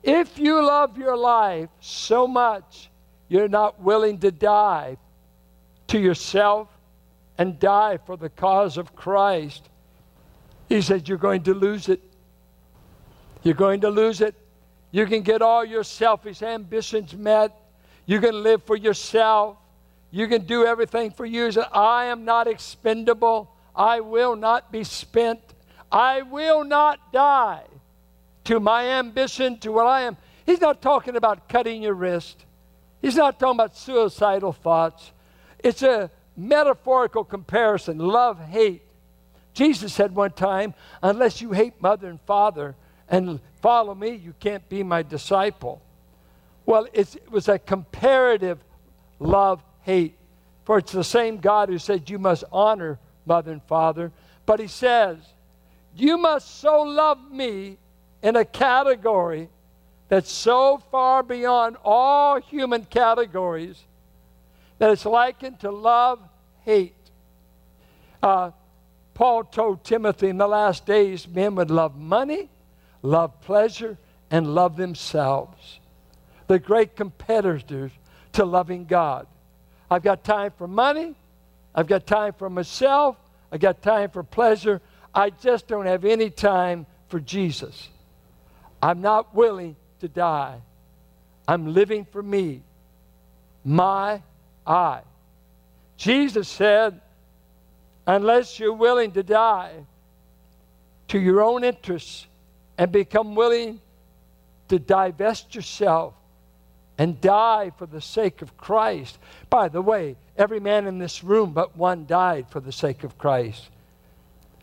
If 0.02 0.38
you 0.38 0.62
love 0.62 0.98
your 0.98 1.16
life 1.16 1.68
so 1.80 2.26
much, 2.26 2.89
you're 3.30 3.48
not 3.48 3.80
willing 3.80 4.18
to 4.18 4.30
die 4.32 4.98
to 5.86 5.98
yourself 5.98 6.68
and 7.38 7.58
die 7.58 7.96
for 8.04 8.16
the 8.16 8.28
cause 8.28 8.76
of 8.76 8.94
Christ, 8.94 9.70
he 10.68 10.82
said, 10.82 11.08
You're 11.08 11.16
going 11.16 11.44
to 11.44 11.54
lose 11.54 11.88
it. 11.88 12.02
You're 13.42 13.54
going 13.54 13.80
to 13.82 13.88
lose 13.88 14.20
it. 14.20 14.34
You 14.90 15.06
can 15.06 15.22
get 15.22 15.40
all 15.42 15.64
your 15.64 15.84
selfish 15.84 16.42
ambitions 16.42 17.14
met. 17.14 17.56
You 18.04 18.20
can 18.20 18.42
live 18.42 18.64
for 18.64 18.76
yourself. 18.76 19.56
You 20.10 20.26
can 20.26 20.44
do 20.44 20.66
everything 20.66 21.12
for 21.12 21.24
you. 21.24 21.50
Said, 21.52 21.66
I 21.72 22.06
am 22.06 22.24
not 22.24 22.48
expendable. 22.48 23.48
I 23.76 24.00
will 24.00 24.34
not 24.34 24.72
be 24.72 24.82
spent. 24.82 25.40
I 25.92 26.22
will 26.22 26.64
not 26.64 27.12
die 27.12 27.62
to 28.44 28.58
my 28.58 28.88
ambition, 28.88 29.58
to 29.60 29.70
what 29.70 29.86
I 29.86 30.02
am. 30.02 30.16
He's 30.44 30.60
not 30.60 30.82
talking 30.82 31.14
about 31.14 31.48
cutting 31.48 31.82
your 31.82 31.94
wrist. 31.94 32.44
He's 33.00 33.16
not 33.16 33.38
talking 33.38 33.56
about 33.56 33.76
suicidal 33.76 34.52
thoughts. 34.52 35.12
It's 35.58 35.82
a 35.82 36.10
metaphorical 36.36 37.24
comparison 37.24 37.98
love, 37.98 38.38
hate. 38.40 38.82
Jesus 39.52 39.92
said 39.92 40.14
one 40.14 40.32
time, 40.32 40.74
unless 41.02 41.40
you 41.40 41.52
hate 41.52 41.80
mother 41.82 42.08
and 42.08 42.20
father 42.22 42.76
and 43.08 43.40
follow 43.60 43.94
me, 43.94 44.10
you 44.14 44.34
can't 44.38 44.66
be 44.68 44.82
my 44.82 45.02
disciple. 45.02 45.82
Well, 46.66 46.86
it 46.92 47.16
was 47.30 47.48
a 47.48 47.58
comparative 47.58 48.58
love 49.18 49.62
hate. 49.82 50.16
For 50.64 50.78
it's 50.78 50.92
the 50.92 51.02
same 51.02 51.38
God 51.38 51.68
who 51.68 51.78
said 51.78 52.08
you 52.08 52.18
must 52.18 52.44
honor 52.52 52.98
mother 53.26 53.50
and 53.52 53.62
father. 53.64 54.12
But 54.46 54.60
he 54.60 54.68
says, 54.68 55.18
you 55.96 56.16
must 56.16 56.60
so 56.60 56.82
love 56.82 57.30
me 57.30 57.78
in 58.22 58.36
a 58.36 58.44
category 58.44 59.48
that's 60.10 60.32
so 60.32 60.82
far 60.90 61.22
beyond 61.22 61.76
all 61.84 62.40
human 62.40 62.84
categories 62.84 63.80
that 64.78 64.90
it's 64.90 65.06
likened 65.06 65.60
to 65.60 65.70
love 65.70 66.18
hate. 66.64 66.96
Uh, 68.20 68.50
Paul 69.14 69.44
told 69.44 69.84
Timothy 69.84 70.28
in 70.28 70.36
the 70.36 70.48
last 70.48 70.84
days 70.84 71.28
men 71.28 71.54
would 71.54 71.70
love 71.70 71.96
money, 71.96 72.48
love 73.02 73.40
pleasure, 73.42 73.96
and 74.32 74.52
love 74.52 74.76
themselves. 74.76 75.78
The 76.48 76.58
great 76.58 76.96
competitors 76.96 77.92
to 78.32 78.44
loving 78.44 78.86
God. 78.86 79.28
I've 79.88 80.02
got 80.02 80.24
time 80.24 80.52
for 80.58 80.66
money, 80.66 81.14
I've 81.72 81.86
got 81.86 82.04
time 82.04 82.32
for 82.32 82.50
myself, 82.50 83.16
I've 83.52 83.60
got 83.60 83.80
time 83.80 84.10
for 84.10 84.24
pleasure. 84.24 84.80
I 85.14 85.30
just 85.30 85.68
don't 85.68 85.86
have 85.86 86.04
any 86.04 86.30
time 86.30 86.86
for 87.08 87.20
Jesus. 87.20 87.88
I'm 88.82 89.00
not 89.00 89.34
willing 89.34 89.76
to 90.00 90.08
die. 90.08 90.60
I'm 91.46 91.72
living 91.72 92.04
for 92.04 92.22
me, 92.22 92.62
my 93.64 94.22
I. 94.66 95.00
Jesus 95.96 96.48
said, 96.48 97.00
unless 98.06 98.58
you're 98.58 98.72
willing 98.72 99.12
to 99.12 99.22
die 99.22 99.72
to 101.08 101.18
your 101.18 101.42
own 101.42 101.64
interests 101.64 102.26
and 102.78 102.90
become 102.90 103.34
willing 103.34 103.80
to 104.68 104.78
divest 104.78 105.54
yourself 105.54 106.14
and 106.96 107.20
die 107.20 107.72
for 107.78 107.86
the 107.86 108.00
sake 108.00 108.42
of 108.42 108.56
Christ. 108.56 109.18
By 109.48 109.68
the 109.68 109.82
way, 109.82 110.16
every 110.36 110.60
man 110.60 110.86
in 110.86 110.98
this 110.98 111.24
room 111.24 111.52
but 111.52 111.76
one 111.76 112.06
died 112.06 112.46
for 112.50 112.60
the 112.60 112.72
sake 112.72 113.04
of 113.04 113.18
Christ. 113.18 113.68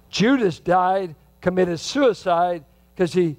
Judas 0.09 0.59
died, 0.59 1.15
committed 1.41 1.79
suicide 1.79 2.63
because 2.95 3.11
he 3.11 3.35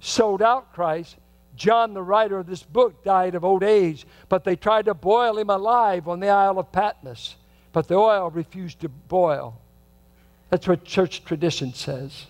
sold 0.00 0.42
out 0.42 0.72
Christ. 0.72 1.16
John, 1.58 1.92
the 1.92 2.02
writer 2.02 2.38
of 2.38 2.46
this 2.46 2.62
book, 2.62 3.04
died 3.04 3.34
of 3.34 3.44
old 3.44 3.62
age, 3.62 4.06
but 4.28 4.44
they 4.44 4.56
tried 4.56 4.86
to 4.86 4.94
boil 4.94 5.36
him 5.36 5.50
alive 5.50 6.08
on 6.08 6.20
the 6.20 6.28
Isle 6.28 6.58
of 6.58 6.72
Patmos, 6.72 7.34
but 7.72 7.88
the 7.88 7.96
oil 7.96 8.30
refused 8.30 8.80
to 8.80 8.88
boil. 8.88 9.60
That's 10.50 10.66
what 10.66 10.84
church 10.84 11.24
tradition 11.24 11.74
says. 11.74 12.26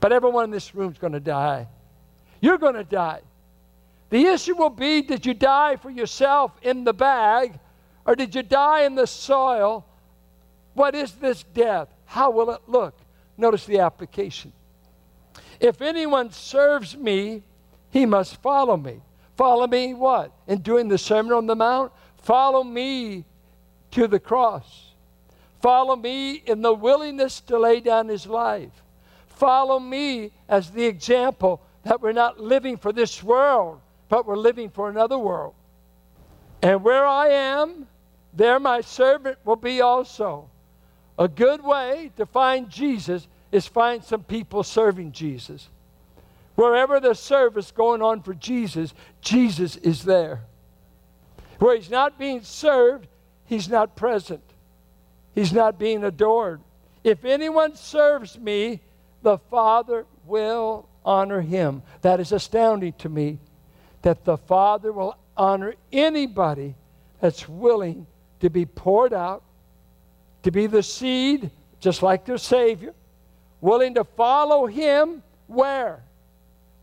But 0.00 0.12
everyone 0.12 0.44
in 0.44 0.50
this 0.50 0.74
room 0.74 0.90
is 0.90 0.98
going 0.98 1.12
to 1.12 1.20
die. 1.20 1.68
You're 2.40 2.58
going 2.58 2.74
to 2.74 2.84
die. 2.84 3.20
The 4.10 4.24
issue 4.26 4.56
will 4.56 4.70
be 4.70 5.02
did 5.02 5.26
you 5.26 5.34
die 5.34 5.76
for 5.76 5.90
yourself 5.90 6.52
in 6.62 6.84
the 6.84 6.94
bag, 6.94 7.58
or 8.06 8.16
did 8.16 8.34
you 8.34 8.42
die 8.42 8.82
in 8.82 8.94
the 8.94 9.06
soil? 9.06 9.84
What 10.74 10.94
is 10.94 11.12
this 11.12 11.42
death? 11.42 11.88
How 12.06 12.30
will 12.30 12.50
it 12.50 12.62
look? 12.66 12.96
Notice 13.36 13.66
the 13.66 13.80
application. 13.80 14.52
If 15.60 15.82
anyone 15.82 16.30
serves 16.30 16.96
me, 16.96 17.42
he 17.90 18.06
must 18.06 18.40
follow 18.42 18.76
me. 18.76 19.00
Follow 19.36 19.66
me 19.66 19.94
what? 19.94 20.32
In 20.46 20.58
doing 20.60 20.88
the 20.88 20.98
Sermon 20.98 21.32
on 21.32 21.46
the 21.46 21.56
Mount? 21.56 21.92
Follow 22.18 22.64
me 22.64 23.24
to 23.92 24.06
the 24.06 24.18
cross. 24.18 24.92
Follow 25.60 25.96
me 25.96 26.34
in 26.46 26.62
the 26.62 26.72
willingness 26.72 27.40
to 27.42 27.58
lay 27.58 27.80
down 27.80 28.08
his 28.08 28.26
life. 28.26 28.82
Follow 29.26 29.78
me 29.78 30.30
as 30.48 30.70
the 30.70 30.84
example 30.84 31.60
that 31.82 32.00
we're 32.00 32.12
not 32.12 32.40
living 32.40 32.76
for 32.76 32.92
this 32.92 33.22
world, 33.22 33.80
but 34.08 34.26
we're 34.26 34.36
living 34.36 34.70
for 34.70 34.88
another 34.88 35.18
world. 35.18 35.54
And 36.62 36.82
where 36.82 37.06
I 37.06 37.28
am, 37.28 37.86
there 38.32 38.58
my 38.58 38.80
servant 38.80 39.38
will 39.44 39.56
be 39.56 39.80
also. 39.80 40.48
A 41.18 41.28
good 41.28 41.62
way 41.62 42.10
to 42.16 42.26
find 42.26 42.68
Jesus 42.68 43.28
is 43.52 43.66
find 43.66 44.02
some 44.02 44.22
people 44.22 44.62
serving 44.62 45.12
Jesus. 45.12 45.68
Wherever 46.56 47.00
there's 47.00 47.20
service 47.20 47.70
going 47.70 48.02
on 48.02 48.22
for 48.22 48.34
Jesus, 48.34 48.92
Jesus 49.20 49.76
is 49.76 50.04
there. 50.04 50.42
Where 51.58 51.76
he's 51.76 51.90
not 51.90 52.18
being 52.18 52.42
served, 52.42 53.06
he's 53.44 53.68
not 53.68 53.96
present. 53.96 54.42
He's 55.34 55.52
not 55.52 55.78
being 55.78 56.02
adored. 56.02 56.60
If 57.04 57.24
anyone 57.24 57.76
serves 57.76 58.38
me, 58.38 58.80
the 59.22 59.38
Father 59.38 60.06
will 60.26 60.88
honor 61.04 61.40
him. 61.40 61.82
That 62.02 62.20
is 62.20 62.32
astounding 62.32 62.94
to 62.94 63.08
me 63.08 63.38
that 64.02 64.24
the 64.24 64.36
Father 64.36 64.92
will 64.92 65.16
honor 65.36 65.74
anybody 65.92 66.74
that's 67.20 67.48
willing 67.48 68.06
to 68.40 68.50
be 68.50 68.66
poured 68.66 69.12
out, 69.12 69.42
to 70.42 70.50
be 70.50 70.66
the 70.66 70.82
seed, 70.82 71.50
just 71.80 72.02
like 72.02 72.24
their 72.24 72.38
Savior, 72.38 72.94
willing 73.60 73.94
to 73.94 74.04
follow 74.04 74.66
Him 74.66 75.22
where? 75.46 76.02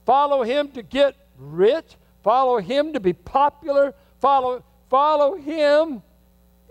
Follow 0.06 0.44
Him 0.44 0.70
to 0.70 0.84
get 0.84 1.16
rich, 1.38 1.96
follow 2.24 2.60
Him 2.60 2.94
to 2.94 3.00
be 3.00 3.14
popular, 3.14 3.94
follow, 4.20 4.64
follow 4.90 5.36
Him 5.36 6.02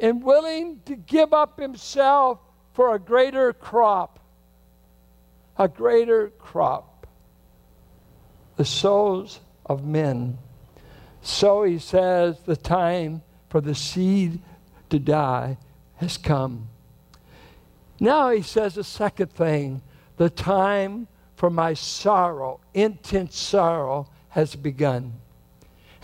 and 0.00 0.22
willing 0.22 0.80
to 0.86 0.96
give 0.96 1.32
up 1.32 1.58
Himself 1.58 2.38
for 2.74 2.94
a 2.94 2.98
greater 2.98 3.52
crop. 3.52 4.18
A 5.58 5.68
greater 5.68 6.30
crop. 6.38 7.06
The 8.56 8.64
souls 8.64 9.40
of 9.66 9.84
men. 9.84 10.38
So 11.22 11.62
he 11.62 11.78
says 11.78 12.40
the 12.44 12.56
time 12.56 13.22
for 13.48 13.60
the 13.60 13.74
seed 13.74 14.40
to 14.90 14.98
die 14.98 15.58
has 15.96 16.16
come. 16.16 16.68
Now 18.00 18.30
he 18.30 18.42
says 18.42 18.76
a 18.76 18.84
second 18.84 19.32
thing 19.32 19.82
the 20.16 20.30
time 20.30 21.06
for 21.42 21.50
my 21.50 21.74
sorrow, 21.74 22.60
intense 22.72 23.36
sorrow, 23.36 24.06
has 24.28 24.54
begun. 24.54 25.12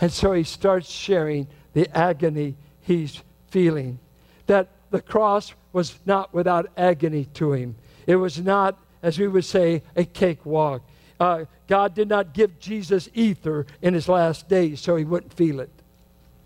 And 0.01 0.11
so 0.11 0.33
he 0.33 0.43
starts 0.43 0.89
sharing 0.89 1.47
the 1.71 1.87
agony 1.97 2.57
he's 2.81 3.23
feeling. 3.47 3.99
That 4.47 4.67
the 4.89 5.01
cross 5.01 5.53
was 5.71 5.97
not 6.05 6.33
without 6.33 6.69
agony 6.75 7.23
to 7.35 7.53
him. 7.53 7.77
It 8.05 8.17
was 8.17 8.41
not, 8.41 8.77
as 9.01 9.17
we 9.17 9.29
would 9.29 9.45
say, 9.45 9.81
a 9.95 10.03
cakewalk. 10.03 10.81
Uh, 11.21 11.45
God 11.67 11.95
did 11.95 12.09
not 12.09 12.33
give 12.33 12.59
Jesus 12.59 13.07
ether 13.13 13.65
in 13.81 13.93
his 13.93 14.09
last 14.09 14.49
days 14.49 14.81
so 14.81 14.97
he 14.97 15.05
wouldn't 15.05 15.33
feel 15.33 15.61
it. 15.61 15.71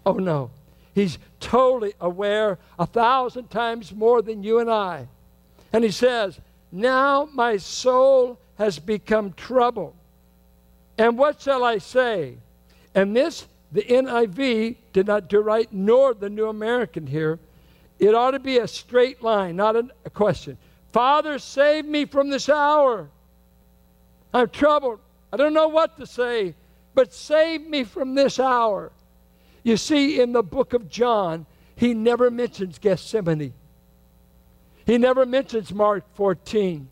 Oh, 0.06 0.18
no. 0.20 0.52
He's 0.94 1.18
totally 1.40 1.96
aware 2.00 2.60
a 2.78 2.86
thousand 2.86 3.50
times 3.50 3.92
more 3.92 4.22
than 4.22 4.44
you 4.44 4.60
and 4.60 4.70
I. 4.70 5.08
And 5.74 5.84
he 5.84 5.90
says, 5.90 6.40
Now 6.72 7.28
my 7.34 7.58
soul 7.58 8.38
has 8.64 8.80
become 8.80 9.34
trouble. 9.34 9.94
And 10.98 11.18
what 11.18 11.42
shall 11.42 11.64
I 11.64 11.80
say? 11.80 12.38
And 12.96 13.16
this, 13.16 13.46
the 13.74 13.82
NIV 13.82 14.78
did 14.94 15.08
not 15.08 15.28
do 15.28 15.42
right, 15.42 15.68
nor 15.72 16.14
the 16.14 16.30
New 16.30 16.48
American 16.48 17.06
here. 17.06 17.40
It 18.00 18.16
ought 18.16 18.32
to 18.32 18.40
be 18.40 18.60
a 18.60 18.68
straight 18.68 19.22
line, 19.22 19.58
not 19.58 19.76
a 19.76 20.10
question. 20.10 20.58
Father, 20.94 21.40
save 21.40 21.86
me 21.86 22.06
from 22.06 22.30
this 22.30 22.48
hour. 22.48 23.10
I'm 24.34 24.50
troubled. 24.50 25.00
I 25.32 25.38
don't 25.38 25.54
know 25.54 25.68
what 25.68 25.98
to 25.98 26.06
say, 26.06 26.56
but 26.94 27.14
save 27.14 27.68
me 27.68 27.84
from 27.84 28.16
this 28.16 28.40
hour. 28.40 28.92
You 29.64 29.76
see, 29.76 30.22
in 30.22 30.32
the 30.32 30.44
book 30.44 30.74
of 30.74 30.90
John, 30.90 31.46
he 31.76 31.94
never 31.94 32.32
mentions 32.32 32.80
Gethsemane. 32.80 33.54
He 34.86 34.98
never 34.98 35.26
mentions 35.26 35.74
Mark 35.74 36.04
14. 36.16 36.88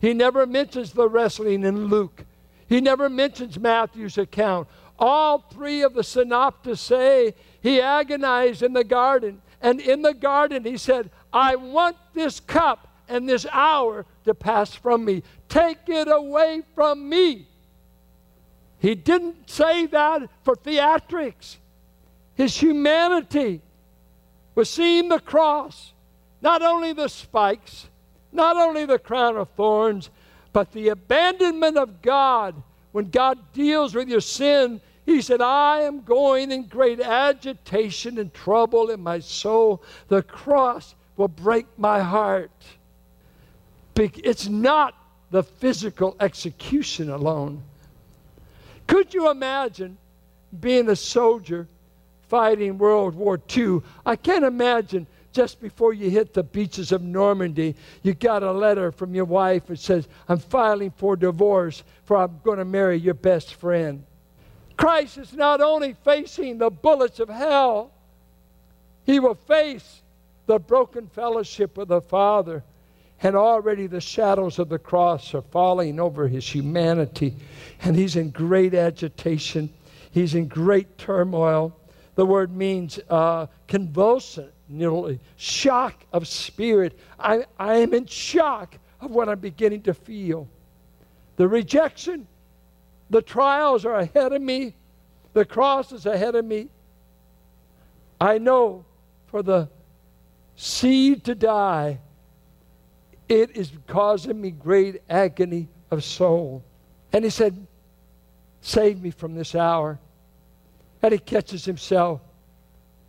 He 0.00 0.14
never 0.14 0.46
mentions 0.46 0.92
the 0.92 1.08
wrestling 1.08 1.64
in 1.64 1.86
Luke. 1.86 2.24
He 2.68 2.80
never 2.80 3.10
mentions 3.10 3.58
Matthew's 3.58 4.16
account. 4.16 4.68
All 4.98 5.38
three 5.38 5.82
of 5.82 5.94
the 5.94 6.04
synoptists 6.04 6.86
say 6.86 7.34
he 7.60 7.80
agonized 7.80 8.62
in 8.62 8.72
the 8.72 8.84
garden. 8.84 9.42
And 9.60 9.80
in 9.80 10.02
the 10.02 10.14
garden, 10.14 10.64
he 10.64 10.78
said, 10.78 11.10
I 11.32 11.56
want 11.56 11.96
this 12.14 12.40
cup 12.40 12.88
and 13.08 13.28
this 13.28 13.44
hour 13.52 14.06
to 14.24 14.34
pass 14.34 14.74
from 14.74 15.04
me. 15.04 15.22
Take 15.48 15.88
it 15.88 16.08
away 16.08 16.62
from 16.74 17.08
me. 17.08 17.46
He 18.78 18.94
didn't 18.94 19.50
say 19.50 19.86
that 19.86 20.22
for 20.42 20.56
theatrics. 20.56 21.56
His 22.34 22.56
humanity 22.56 23.60
was 24.54 24.70
seeing 24.70 25.08
the 25.08 25.20
cross, 25.20 25.92
not 26.40 26.62
only 26.62 26.94
the 26.94 27.08
spikes, 27.08 27.88
not 28.32 28.56
only 28.56 28.84
the 28.84 28.98
crown 28.98 29.36
of 29.36 29.48
thorns, 29.50 30.10
but 30.52 30.72
the 30.72 30.88
abandonment 30.88 31.76
of 31.76 32.02
God. 32.02 32.60
When 32.92 33.10
God 33.10 33.38
deals 33.52 33.94
with 33.94 34.08
your 34.08 34.20
sin, 34.20 34.80
He 35.06 35.22
said, 35.22 35.40
I 35.40 35.82
am 35.82 36.02
going 36.02 36.50
in 36.50 36.64
great 36.64 37.00
agitation 37.00 38.18
and 38.18 38.32
trouble 38.34 38.90
in 38.90 39.00
my 39.00 39.20
soul. 39.20 39.82
The 40.08 40.22
cross 40.22 40.94
will 41.16 41.28
break 41.28 41.66
my 41.76 42.00
heart. 42.00 42.50
It's 43.96 44.48
not 44.48 44.94
the 45.30 45.42
physical 45.42 46.16
execution 46.20 47.10
alone. 47.10 47.62
Could 48.86 49.14
you 49.14 49.30
imagine 49.30 49.98
being 50.58 50.88
a 50.88 50.96
soldier 50.96 51.68
fighting 52.28 52.78
World 52.78 53.14
War 53.14 53.38
II? 53.56 53.82
I 54.04 54.16
can't 54.16 54.44
imagine 54.44 55.06
just 55.32 55.60
before 55.60 55.92
you 55.92 56.10
hit 56.10 56.34
the 56.34 56.42
beaches 56.42 56.92
of 56.92 57.02
Normandy, 57.02 57.76
you 58.02 58.14
got 58.14 58.42
a 58.42 58.52
letter 58.52 58.90
from 58.90 59.14
your 59.14 59.24
wife 59.24 59.66
that 59.66 59.78
says, 59.78 60.08
I'm 60.28 60.38
filing 60.38 60.90
for 60.90 61.16
divorce, 61.16 61.82
for 62.04 62.16
I'm 62.16 62.40
going 62.42 62.58
to 62.58 62.64
marry 62.64 62.96
your 62.96 63.14
best 63.14 63.54
friend. 63.54 64.04
Christ 64.76 65.18
is 65.18 65.32
not 65.32 65.60
only 65.60 65.94
facing 66.04 66.58
the 66.58 66.70
bullets 66.70 67.20
of 67.20 67.28
hell, 67.28 67.92
he 69.04 69.20
will 69.20 69.34
face 69.34 70.02
the 70.46 70.58
broken 70.58 71.06
fellowship 71.06 71.78
of 71.78 71.88
the 71.88 72.00
Father 72.00 72.64
and 73.22 73.36
already 73.36 73.86
the 73.86 74.00
shadows 74.00 74.58
of 74.58 74.68
the 74.68 74.78
cross 74.78 75.34
are 75.34 75.42
falling 75.42 76.00
over 76.00 76.26
his 76.26 76.48
humanity. 76.48 77.34
And 77.82 77.94
he's 77.94 78.16
in 78.16 78.30
great 78.30 78.74
agitation. 78.74 79.70
He's 80.10 80.34
in 80.34 80.48
great 80.48 80.96
turmoil. 80.96 81.76
The 82.14 82.24
word 82.24 82.54
means 82.54 82.98
uh, 83.10 83.46
convulsant, 84.70 85.20
shock 85.36 86.04
of 86.12 86.26
spirit. 86.26 86.98
I, 87.18 87.44
I 87.58 87.76
am 87.76 87.94
in 87.94 88.06
shock 88.06 88.78
of 89.00 89.10
what 89.10 89.28
I'm 89.28 89.40
beginning 89.40 89.82
to 89.82 89.94
feel. 89.94 90.48
The 91.36 91.48
rejection, 91.48 92.26
the 93.08 93.22
trials 93.22 93.84
are 93.84 93.96
ahead 93.96 94.32
of 94.32 94.42
me, 94.42 94.74
the 95.32 95.44
cross 95.44 95.92
is 95.92 96.06
ahead 96.06 96.34
of 96.34 96.44
me. 96.44 96.68
I 98.20 98.38
know 98.38 98.84
for 99.26 99.42
the 99.42 99.68
seed 100.56 101.24
to 101.24 101.34
die 101.34 102.00
it 103.30 103.56
is 103.56 103.70
causing 103.86 104.40
me 104.40 104.50
great 104.50 105.02
agony 105.08 105.68
of 105.92 106.02
soul. 106.02 106.64
And 107.12 107.24
he 107.24 107.30
said, 107.30 107.66
Save 108.60 109.00
me 109.00 109.12
from 109.12 109.36
this 109.36 109.54
hour. 109.54 110.00
And 111.00 111.12
he 111.12 111.18
catches 111.18 111.64
himself. 111.64 112.20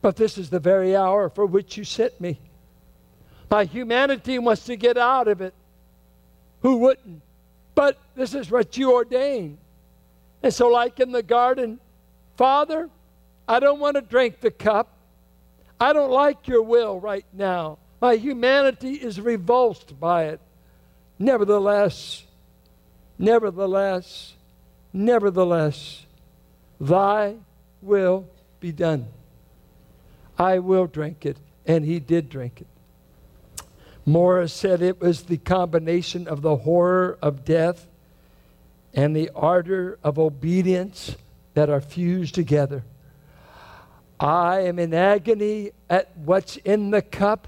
But 0.01 0.15
this 0.15 0.37
is 0.37 0.49
the 0.49 0.59
very 0.59 0.95
hour 0.95 1.29
for 1.29 1.45
which 1.45 1.77
you 1.77 1.83
sent 1.83 2.19
me. 2.19 2.39
My 3.49 3.65
humanity 3.65 4.39
wants 4.39 4.65
to 4.65 4.75
get 4.75 4.97
out 4.97 5.27
of 5.27 5.41
it. 5.41 5.53
Who 6.61 6.77
wouldn't? 6.77 7.21
But 7.75 7.97
this 8.15 8.33
is 8.33 8.49
what 8.49 8.77
you 8.77 8.93
ordained. 8.93 9.57
And 10.43 10.53
so, 10.53 10.67
like 10.69 10.99
in 10.99 11.11
the 11.11 11.23
garden, 11.23 11.79
Father, 12.35 12.89
I 13.47 13.59
don't 13.59 13.79
want 13.79 13.95
to 13.95 14.01
drink 14.01 14.39
the 14.39 14.51
cup. 14.51 14.87
I 15.79 15.93
don't 15.93 16.11
like 16.11 16.47
your 16.47 16.61
will 16.61 16.99
right 16.99 17.25
now. 17.33 17.77
My 17.99 18.15
humanity 18.15 18.93
is 18.93 19.19
revulsed 19.19 19.99
by 19.99 20.25
it. 20.25 20.39
Nevertheless, 21.19 22.23
nevertheless, 23.19 24.33
nevertheless, 24.91 26.05
thy 26.79 27.35
will 27.81 28.25
be 28.59 28.71
done. 28.71 29.07
I 30.37 30.59
will 30.59 30.87
drink 30.87 31.25
it. 31.25 31.37
And 31.65 31.85
he 31.85 31.99
did 31.99 32.29
drink 32.29 32.61
it. 32.61 32.67
Morris 34.05 34.51
said 34.51 34.81
it 34.81 34.99
was 34.99 35.23
the 35.23 35.37
combination 35.37 36.27
of 36.27 36.41
the 36.41 36.57
horror 36.57 37.17
of 37.21 37.45
death 37.45 37.87
and 38.93 39.15
the 39.15 39.29
ardor 39.35 39.99
of 40.03 40.17
obedience 40.17 41.15
that 41.53 41.69
are 41.69 41.81
fused 41.81 42.33
together. 42.35 42.83
I 44.19 44.61
am 44.61 44.79
in 44.79 44.93
agony 44.93 45.71
at 45.89 46.15
what's 46.17 46.57
in 46.57 46.91
the 46.91 47.01
cup, 47.01 47.47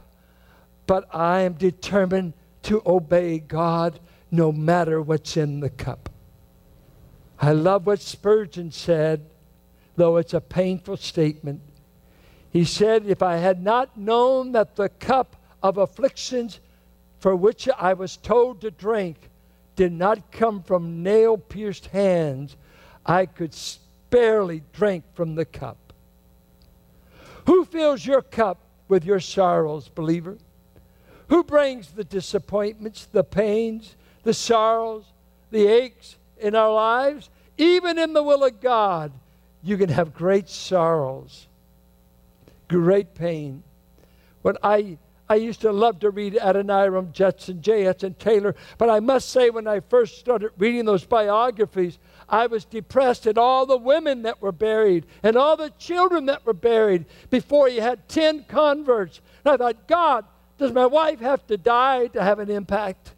but 0.86 1.08
I 1.14 1.42
am 1.42 1.54
determined 1.54 2.34
to 2.64 2.82
obey 2.86 3.40
God 3.40 4.00
no 4.32 4.52
matter 4.52 5.02
what's 5.02 5.38
in 5.38 5.60
the 5.60 5.70
cup. 5.70 6.10
I 7.40 7.52
love 7.52 7.86
what 7.86 8.00
Spurgeon 8.00 8.72
said, 8.72 9.26
though 9.96 10.18
it's 10.18 10.34
a 10.34 10.42
painful 10.42 10.98
statement. 10.98 11.62
He 12.54 12.66
said, 12.66 13.08
If 13.08 13.24
I 13.24 13.38
had 13.38 13.64
not 13.64 13.98
known 13.98 14.52
that 14.52 14.76
the 14.76 14.90
cup 14.90 15.36
of 15.64 15.80
afflictions 15.80 16.60
for 17.18 17.36
which 17.36 17.68
I 17.80 17.94
was 17.94 18.16
told 18.16 18.62
to 18.62 18.70
drink 18.70 19.18
did 19.76 19.92
not 19.92 20.32
come 20.32 20.62
from 20.62 21.02
nail 21.02 21.36
pierced 21.36 21.88
hands, 21.88 22.56
I 23.08 23.26
could 23.26 23.56
barely 24.12 24.62
drink 24.72 25.04
from 25.16 25.34
the 25.34 25.46
cup. 25.46 25.94
Who 27.48 27.66
fills 27.66 28.06
your 28.06 28.22
cup 28.22 28.60
with 28.88 29.04
your 29.04 29.20
sorrows, 29.20 29.90
believer? 29.90 30.38
Who 31.30 31.44
brings 31.44 31.90
the 31.90 32.04
disappointments, 32.04 33.08
the 33.12 33.24
pains, 33.24 33.96
the 34.22 34.34
sorrows, 34.34 35.06
the 35.50 35.66
aches 35.66 36.18
in 36.38 36.54
our 36.54 36.72
lives? 36.72 37.32
Even 37.58 37.98
in 37.98 38.14
the 38.14 38.22
will 38.22 38.44
of 38.44 38.62
God, 38.62 39.12
you 39.64 39.76
can 39.76 39.90
have 39.90 40.14
great 40.14 40.50
sorrows 40.50 41.48
great 42.82 43.14
pain. 43.14 43.64
When 44.42 44.58
I 44.64 44.98
I 45.30 45.36
used 45.36 45.62
to 45.62 45.72
love 45.72 46.00
to 46.02 46.10
read 46.10 46.36
Adoniram 46.36 47.12
Judson, 47.14 47.62
J. 47.62 47.86
Hudson 47.86 48.14
Taylor, 48.20 48.56
but 48.78 48.90
I 48.90 49.00
must 49.00 49.30
say, 49.30 49.50
when 49.50 49.68
I 49.68 49.80
first 49.80 50.20
started 50.20 50.52
reading 50.58 50.86
those 50.86 51.06
biographies, 51.06 51.98
I 52.28 52.48
was 52.48 52.66
depressed 52.66 53.26
at 53.26 53.38
all 53.38 53.66
the 53.66 53.78
women 53.78 54.24
that 54.24 54.42
were 54.42 54.52
buried 54.52 55.06
and 55.24 55.38
all 55.38 55.56
the 55.56 55.72
children 55.80 56.26
that 56.26 56.46
were 56.46 56.54
buried 56.54 57.06
before 57.30 57.70
you 57.70 57.82
had 57.82 58.08
10 58.10 58.46
converts. 58.50 59.22
And 59.46 59.54
I 59.54 59.58
thought, 59.58 59.88
God, 59.88 60.26
does 60.58 60.74
my 60.74 60.86
wife 60.86 61.20
have 61.22 61.48
to 61.48 61.58
die 61.58 62.08
to 62.08 62.22
have 62.22 62.40
an 62.40 62.52
impact? 62.52 63.14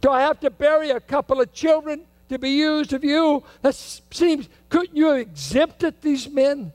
Do 0.00 0.10
I 0.10 0.20
have 0.20 0.40
to 0.40 0.50
bury 0.50 0.90
a 0.90 1.00
couple 1.00 1.40
of 1.40 1.52
children 1.52 2.06
to 2.28 2.38
be 2.38 2.50
used 2.50 2.92
of 2.92 3.04
you? 3.04 3.44
That 3.62 3.76
seems, 3.76 4.48
couldn't 4.68 4.96
you 4.96 5.06
have 5.06 5.18
exempted 5.18 6.02
these 6.02 6.28
men? 6.28 6.72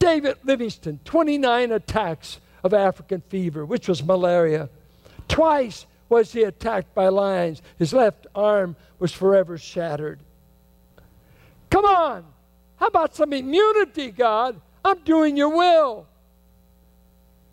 David 0.00 0.38
Livingstone, 0.42 0.98
29 1.04 1.72
attacks 1.72 2.40
of 2.64 2.74
African 2.74 3.22
fever, 3.28 3.64
which 3.64 3.86
was 3.86 4.02
malaria. 4.02 4.68
Twice 5.28 5.86
was 6.08 6.32
he 6.32 6.42
attacked 6.42 6.94
by 6.94 7.08
lions. 7.08 7.62
His 7.78 7.92
left 7.92 8.26
arm 8.34 8.74
was 8.98 9.12
forever 9.12 9.56
shattered. 9.56 10.18
Come 11.68 11.84
on. 11.84 12.24
How 12.76 12.86
about 12.86 13.14
some 13.14 13.32
immunity, 13.32 14.10
God? 14.10 14.60
I'm 14.84 14.98
doing 15.00 15.36
your 15.36 15.54
will. 15.54 16.06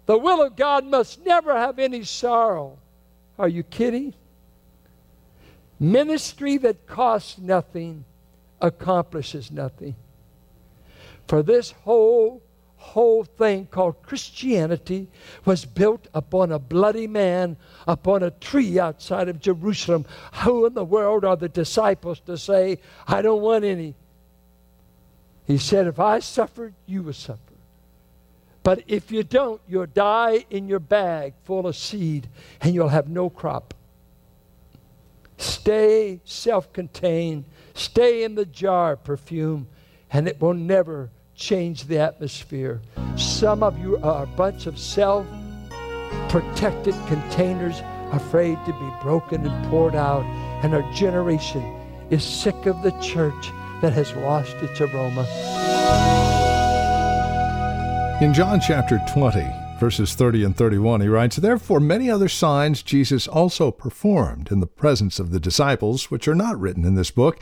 The 0.06 0.18
will 0.18 0.42
of 0.42 0.56
God 0.56 0.86
must 0.86 1.26
never 1.26 1.56
have 1.56 1.80
any 1.80 2.04
sorrow. 2.04 2.78
Are 3.38 3.50
you 3.50 3.62
kidding? 3.62 4.14
Ministry 5.80 6.58
that 6.58 6.88
costs 6.88 7.38
nothing 7.38 8.06
accomplishes 8.62 9.52
nothing. 9.52 9.96
For 11.28 11.44
this 11.44 11.72
whole, 11.72 12.42
whole 12.78 13.26
thing 13.26 13.68
called 13.68 14.02
Christianity 14.02 15.08
was 15.44 15.66
built 15.66 16.08
upon 16.14 16.52
a 16.52 16.60
bloody 16.60 17.08
man 17.08 17.58
upon 17.88 18.24
a 18.24 18.32
tree 18.32 18.80
outside 18.80 19.28
of 19.28 19.42
Jerusalem. 19.42 20.06
Who 20.44 20.66
in 20.66 20.74
the 20.74 20.86
world 20.86 21.26
are 21.26 21.36
the 21.36 21.50
disciples 21.50 22.22
to 22.22 22.38
say, 22.38 22.80
I 23.08 23.22
don't 23.22 23.42
want 23.42 23.66
any? 23.66 23.96
He 25.46 25.58
said, 25.58 25.88
If 25.88 26.00
I 26.00 26.20
suffered, 26.20 26.74
you 26.86 27.04
will 27.04 27.14
suffer. 27.14 27.42
But 28.64 28.84
if 28.88 29.12
you 29.12 29.24
don't, 29.24 29.62
you'll 29.68 29.86
die 29.86 30.46
in 30.50 30.68
your 30.68 30.80
bag 30.80 31.34
full 31.46 31.68
of 31.68 31.76
seed 31.76 32.28
and 32.60 32.76
you'll 32.76 32.90
have 32.90 33.08
no 33.08 33.30
crop. 33.30 33.74
Stay 35.38 36.20
self 36.26 36.74
contained, 36.74 37.46
stay 37.74 38.24
in 38.24 38.36
the 38.36 38.46
jar 38.46 38.96
perfume, 38.96 39.68
and 40.12 40.28
it 40.28 40.42
will 40.42 40.54
never 40.54 41.10
change 41.38 41.86
the 41.86 42.00
atmosphere. 42.00 42.82
Some 43.16 43.64
of 43.64 43.80
you 43.80 43.98
are 43.98 44.24
a 44.24 44.28
bunch 44.28 44.66
of 44.66 44.78
self 44.78 45.26
protected 46.28 46.96
containers 47.08 47.82
afraid 48.12 48.58
to 48.66 48.74
be 48.74 48.90
broken 49.02 49.46
and 49.46 49.70
poured 49.70 49.96
out. 49.96 50.24
And 50.64 50.74
our 50.74 50.92
generation 50.94 51.64
is 52.10 52.24
sick 52.24 52.66
of 52.66 52.82
the 52.82 52.92
church 53.00 53.52
that 53.82 53.94
has 53.94 54.14
lost 54.16 54.56
its 54.56 54.82
aroma. 54.82 55.26
In 58.20 58.34
John 58.34 58.60
chapter 58.60 59.00
20, 59.14 59.48
verses 59.80 60.16
30 60.16 60.44
and 60.44 60.58
31, 60.58 61.02
he 61.02 61.08
writes, 61.08 61.36
Therefore 61.36 61.80
many 61.80 62.10
other 62.10 62.28
signs 62.28 62.82
Jesus 62.82 63.28
also 63.28 63.70
performed 63.70 64.52
in 64.52 64.60
the 64.60 64.66
presence 64.66 65.20
of 65.20 65.30
the 65.30 65.40
disciples, 65.40 66.10
which 66.10 66.28
are 66.28 66.36
not 66.36 66.60
written 66.60 66.84
in 66.84 66.96
this 66.96 67.12
book. 67.12 67.40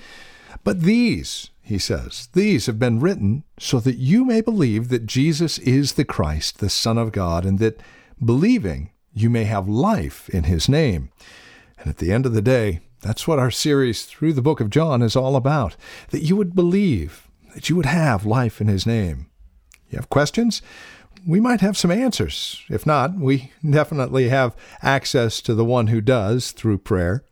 But 0.63 0.82
these 0.82 1.52
he 1.65 1.80
says, 1.80 2.30
These 2.34 2.68
have 2.68 2.78
been 2.78 3.00
written 3.00 3.44
so 3.58 3.80
that 3.80 3.98
you 3.98 4.24
may 4.24 4.39
believe 4.41 4.89
that 4.89 5.08
Jesus 5.08 5.58
is 5.58 5.94
the 5.94 6.06
Christ, 6.06 6.60
the 6.60 6.70
Son 6.70 7.00
of 7.00 7.12
God, 7.12 7.44
and 7.44 7.58
that 7.58 7.82
believing 8.24 8.91
you 9.13 9.32
may 9.32 9.46
have 9.46 9.68
life 9.68 10.30
in 10.30 10.44
his 10.44 10.70
name. 10.70 11.10
And 11.80 11.88
at 11.88 11.98
the 11.98 12.12
end 12.12 12.28
of 12.28 12.34
the 12.34 12.41
day, 12.41 12.82
that's 13.02 13.28
what 13.28 13.39
our 13.39 13.50
series 13.50 14.06
through 14.06 14.34
the 14.34 14.44
book 14.44 14.60
of 14.60 14.70
John 14.70 15.02
is 15.02 15.15
all 15.15 15.36
about 15.36 15.76
that 16.12 16.22
you 16.22 16.36
would 16.36 16.54
believe, 16.54 17.28
that 17.56 17.68
you 17.68 17.76
would 17.76 17.88
have 17.88 18.28
life 18.28 18.62
in 18.62 18.68
his 18.68 18.86
name. 18.86 19.26
You 19.89 19.98
have 19.98 20.10
questions? 20.10 20.62
We 21.26 21.39
might 21.39 21.62
have 21.62 21.78
some 21.78 21.91
answers. 21.91 22.62
If 22.70 22.86
not, 22.86 23.15
we 23.15 23.52
definitely 23.68 24.30
have 24.30 24.56
access 24.84 25.41
to 25.41 25.56
the 25.56 25.65
one 25.65 25.88
who 25.88 26.00
does 26.00 26.52
through 26.52 26.78
prayer. 26.80 27.24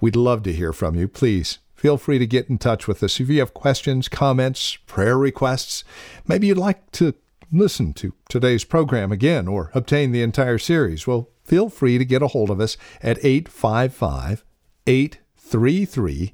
We'd 0.00 0.16
love 0.16 0.42
to 0.44 0.52
hear 0.54 0.72
from 0.72 0.94
you. 0.94 1.06
Please 1.06 1.58
feel 1.84 1.98
free 1.98 2.18
to 2.18 2.26
get 2.26 2.48
in 2.48 2.56
touch 2.56 2.88
with 2.88 3.02
us. 3.02 3.20
If 3.20 3.28
you 3.28 3.40
have 3.40 3.52
questions, 3.52 4.08
comments, 4.08 4.76
prayer 4.86 5.18
requests, 5.18 5.84
maybe 6.26 6.46
you'd 6.46 6.56
like 6.56 6.90
to 6.92 7.12
listen 7.52 7.92
to 7.92 8.14
today's 8.26 8.64
program 8.64 9.12
again 9.12 9.46
or 9.46 9.70
obtain 9.74 10.10
the 10.10 10.22
entire 10.22 10.56
series, 10.56 11.06
well, 11.06 11.28
feel 11.42 11.68
free 11.68 11.98
to 11.98 12.04
get 12.06 12.22
a 12.22 12.28
hold 12.28 12.48
of 12.48 12.58
us 12.58 12.78
at 13.02 13.22
855 13.22 14.46
833 14.86 16.32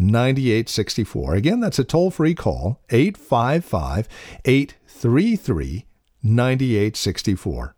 9864. 0.00 1.34
Again, 1.36 1.60
that's 1.60 1.78
a 1.78 1.84
toll 1.84 2.10
free 2.10 2.34
call, 2.34 2.80
855 2.90 4.08
833 4.44 5.86
9864. 6.24 7.76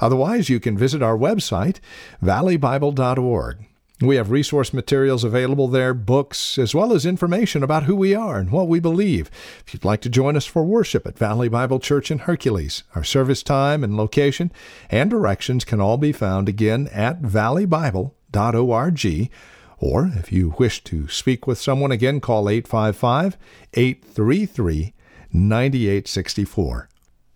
Otherwise, 0.00 0.48
you 0.48 0.58
can 0.58 0.78
visit 0.78 1.02
our 1.02 1.18
website, 1.18 1.80
valleybible.org. 2.22 3.66
We 4.00 4.16
have 4.16 4.32
resource 4.32 4.72
materials 4.72 5.22
available 5.22 5.68
there, 5.68 5.94
books, 5.94 6.58
as 6.58 6.74
well 6.74 6.92
as 6.92 7.06
information 7.06 7.62
about 7.62 7.84
who 7.84 7.94
we 7.94 8.12
are 8.12 8.38
and 8.38 8.50
what 8.50 8.66
we 8.66 8.80
believe. 8.80 9.30
If 9.64 9.72
you'd 9.72 9.84
like 9.84 10.00
to 10.00 10.08
join 10.08 10.36
us 10.36 10.46
for 10.46 10.64
worship 10.64 11.06
at 11.06 11.16
Valley 11.16 11.48
Bible 11.48 11.78
Church 11.78 12.10
in 12.10 12.18
Hercules, 12.18 12.82
our 12.96 13.04
service 13.04 13.44
time 13.44 13.84
and 13.84 13.96
location 13.96 14.50
and 14.90 15.08
directions 15.08 15.64
can 15.64 15.80
all 15.80 15.96
be 15.96 16.10
found 16.10 16.48
again 16.48 16.88
at 16.92 17.22
valleybible.org. 17.22 19.30
Or 19.78 20.10
if 20.16 20.32
you 20.32 20.54
wish 20.58 20.82
to 20.84 21.06
speak 21.06 21.46
with 21.46 21.60
someone 21.60 21.92
again, 21.92 22.20
call 22.20 22.48
855 22.48 23.36
833 23.74 24.92
9864. 25.32 26.88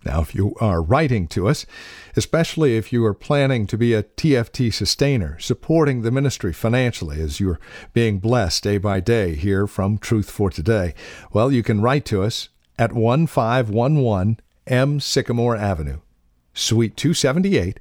Now, 0.04 0.20
if 0.20 0.34
you 0.34 0.54
are 0.60 0.80
writing 0.80 1.26
to 1.28 1.48
us, 1.48 1.66
especially 2.16 2.76
if 2.76 2.92
you 2.92 3.04
are 3.04 3.14
planning 3.14 3.66
to 3.66 3.76
be 3.76 3.94
a 3.94 4.04
TFT 4.04 4.72
sustainer, 4.72 5.36
supporting 5.40 6.02
the 6.02 6.12
ministry 6.12 6.52
financially 6.52 7.20
as 7.20 7.40
you're 7.40 7.58
being 7.92 8.18
blessed 8.18 8.62
day 8.62 8.78
by 8.78 9.00
day 9.00 9.34
here 9.34 9.66
from 9.66 9.98
Truth 9.98 10.30
for 10.30 10.50
Today, 10.50 10.94
well, 11.32 11.50
you 11.50 11.62
can 11.62 11.80
write 11.80 12.04
to 12.06 12.22
us 12.22 12.48
at 12.78 12.92
1511 12.92 14.40
M. 14.68 15.00
Sycamore 15.00 15.56
Avenue, 15.56 15.98
Suite 16.54 16.96
278. 16.96 17.80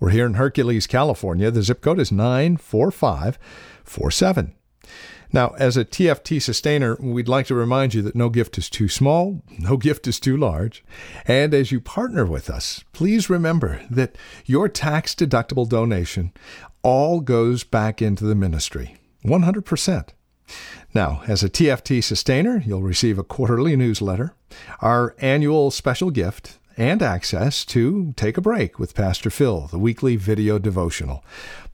We're 0.00 0.10
here 0.10 0.26
in 0.26 0.34
Hercules, 0.34 0.86
California. 0.86 1.50
The 1.50 1.62
zip 1.62 1.80
code 1.82 1.98
is 1.98 2.12
94547. 2.12 4.54
Now, 5.32 5.54
as 5.58 5.76
a 5.76 5.84
TFT 5.84 6.40
sustainer, 6.40 6.96
we'd 7.00 7.28
like 7.28 7.46
to 7.46 7.54
remind 7.54 7.94
you 7.94 8.02
that 8.02 8.14
no 8.14 8.30
gift 8.30 8.56
is 8.56 8.70
too 8.70 8.88
small, 8.88 9.42
no 9.58 9.76
gift 9.76 10.06
is 10.06 10.18
too 10.18 10.36
large. 10.36 10.82
And 11.26 11.52
as 11.52 11.70
you 11.70 11.80
partner 11.80 12.24
with 12.24 12.48
us, 12.48 12.82
please 12.92 13.28
remember 13.28 13.82
that 13.90 14.16
your 14.46 14.68
tax 14.68 15.14
deductible 15.14 15.68
donation 15.68 16.32
all 16.82 17.20
goes 17.20 17.64
back 17.64 18.00
into 18.00 18.24
the 18.24 18.34
ministry 18.34 18.96
100%. 19.24 20.08
Now, 20.94 21.22
as 21.26 21.42
a 21.42 21.50
TFT 21.50 22.02
sustainer, 22.02 22.62
you'll 22.64 22.82
receive 22.82 23.18
a 23.18 23.24
quarterly 23.24 23.76
newsletter, 23.76 24.34
our 24.80 25.14
annual 25.18 25.70
special 25.70 26.10
gift, 26.10 26.58
and 26.78 27.02
access 27.02 27.64
to 27.66 28.14
Take 28.16 28.38
a 28.38 28.40
Break 28.40 28.78
with 28.78 28.94
Pastor 28.94 29.30
Phil, 29.30 29.66
the 29.70 29.78
weekly 29.78 30.16
video 30.16 30.58
devotional. 30.58 31.24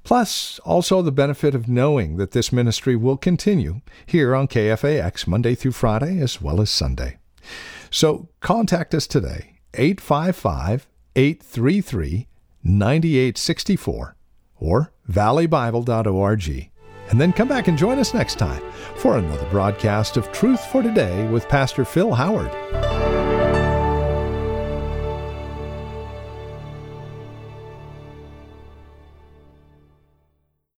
Plus, 0.05 0.59
also 0.61 1.01
the 1.03 1.11
benefit 1.11 1.55
of 1.55 1.69
knowing 1.69 2.19
that 2.19 2.33
this 2.33 2.53
ministry 2.53 2.95
will 2.95 3.17
continue 3.17 3.81
here 4.05 4.35
on 4.35 4.47
KFAX 4.47 5.27
Monday 5.27 5.55
through 5.55 5.73
Friday 5.73 6.21
as 6.21 6.41
well 6.41 6.61
as 6.61 6.71
Sunday. 6.71 7.17
So 7.91 8.29
contact 8.41 8.95
us 8.95 9.07
today, 9.07 9.61
855 9.73 10.87
833 11.17 12.29
9864 12.63 14.17
or 14.57 14.93
valleybible.org. 15.11 16.71
And 17.11 17.21
then 17.21 17.33
come 17.33 17.49
back 17.49 17.69
and 17.69 17.77
join 17.77 17.99
us 17.99 18.15
next 18.15 18.39
time 18.39 18.63
for 18.97 19.19
another 19.19 19.49
broadcast 19.51 20.17
of 20.17 20.31
Truth 20.33 20.65
for 20.67 20.83
Today 20.83 21.27
with 21.29 21.49
Pastor 21.49 21.85
Phil 21.85 22.15
Howard. 22.15 22.94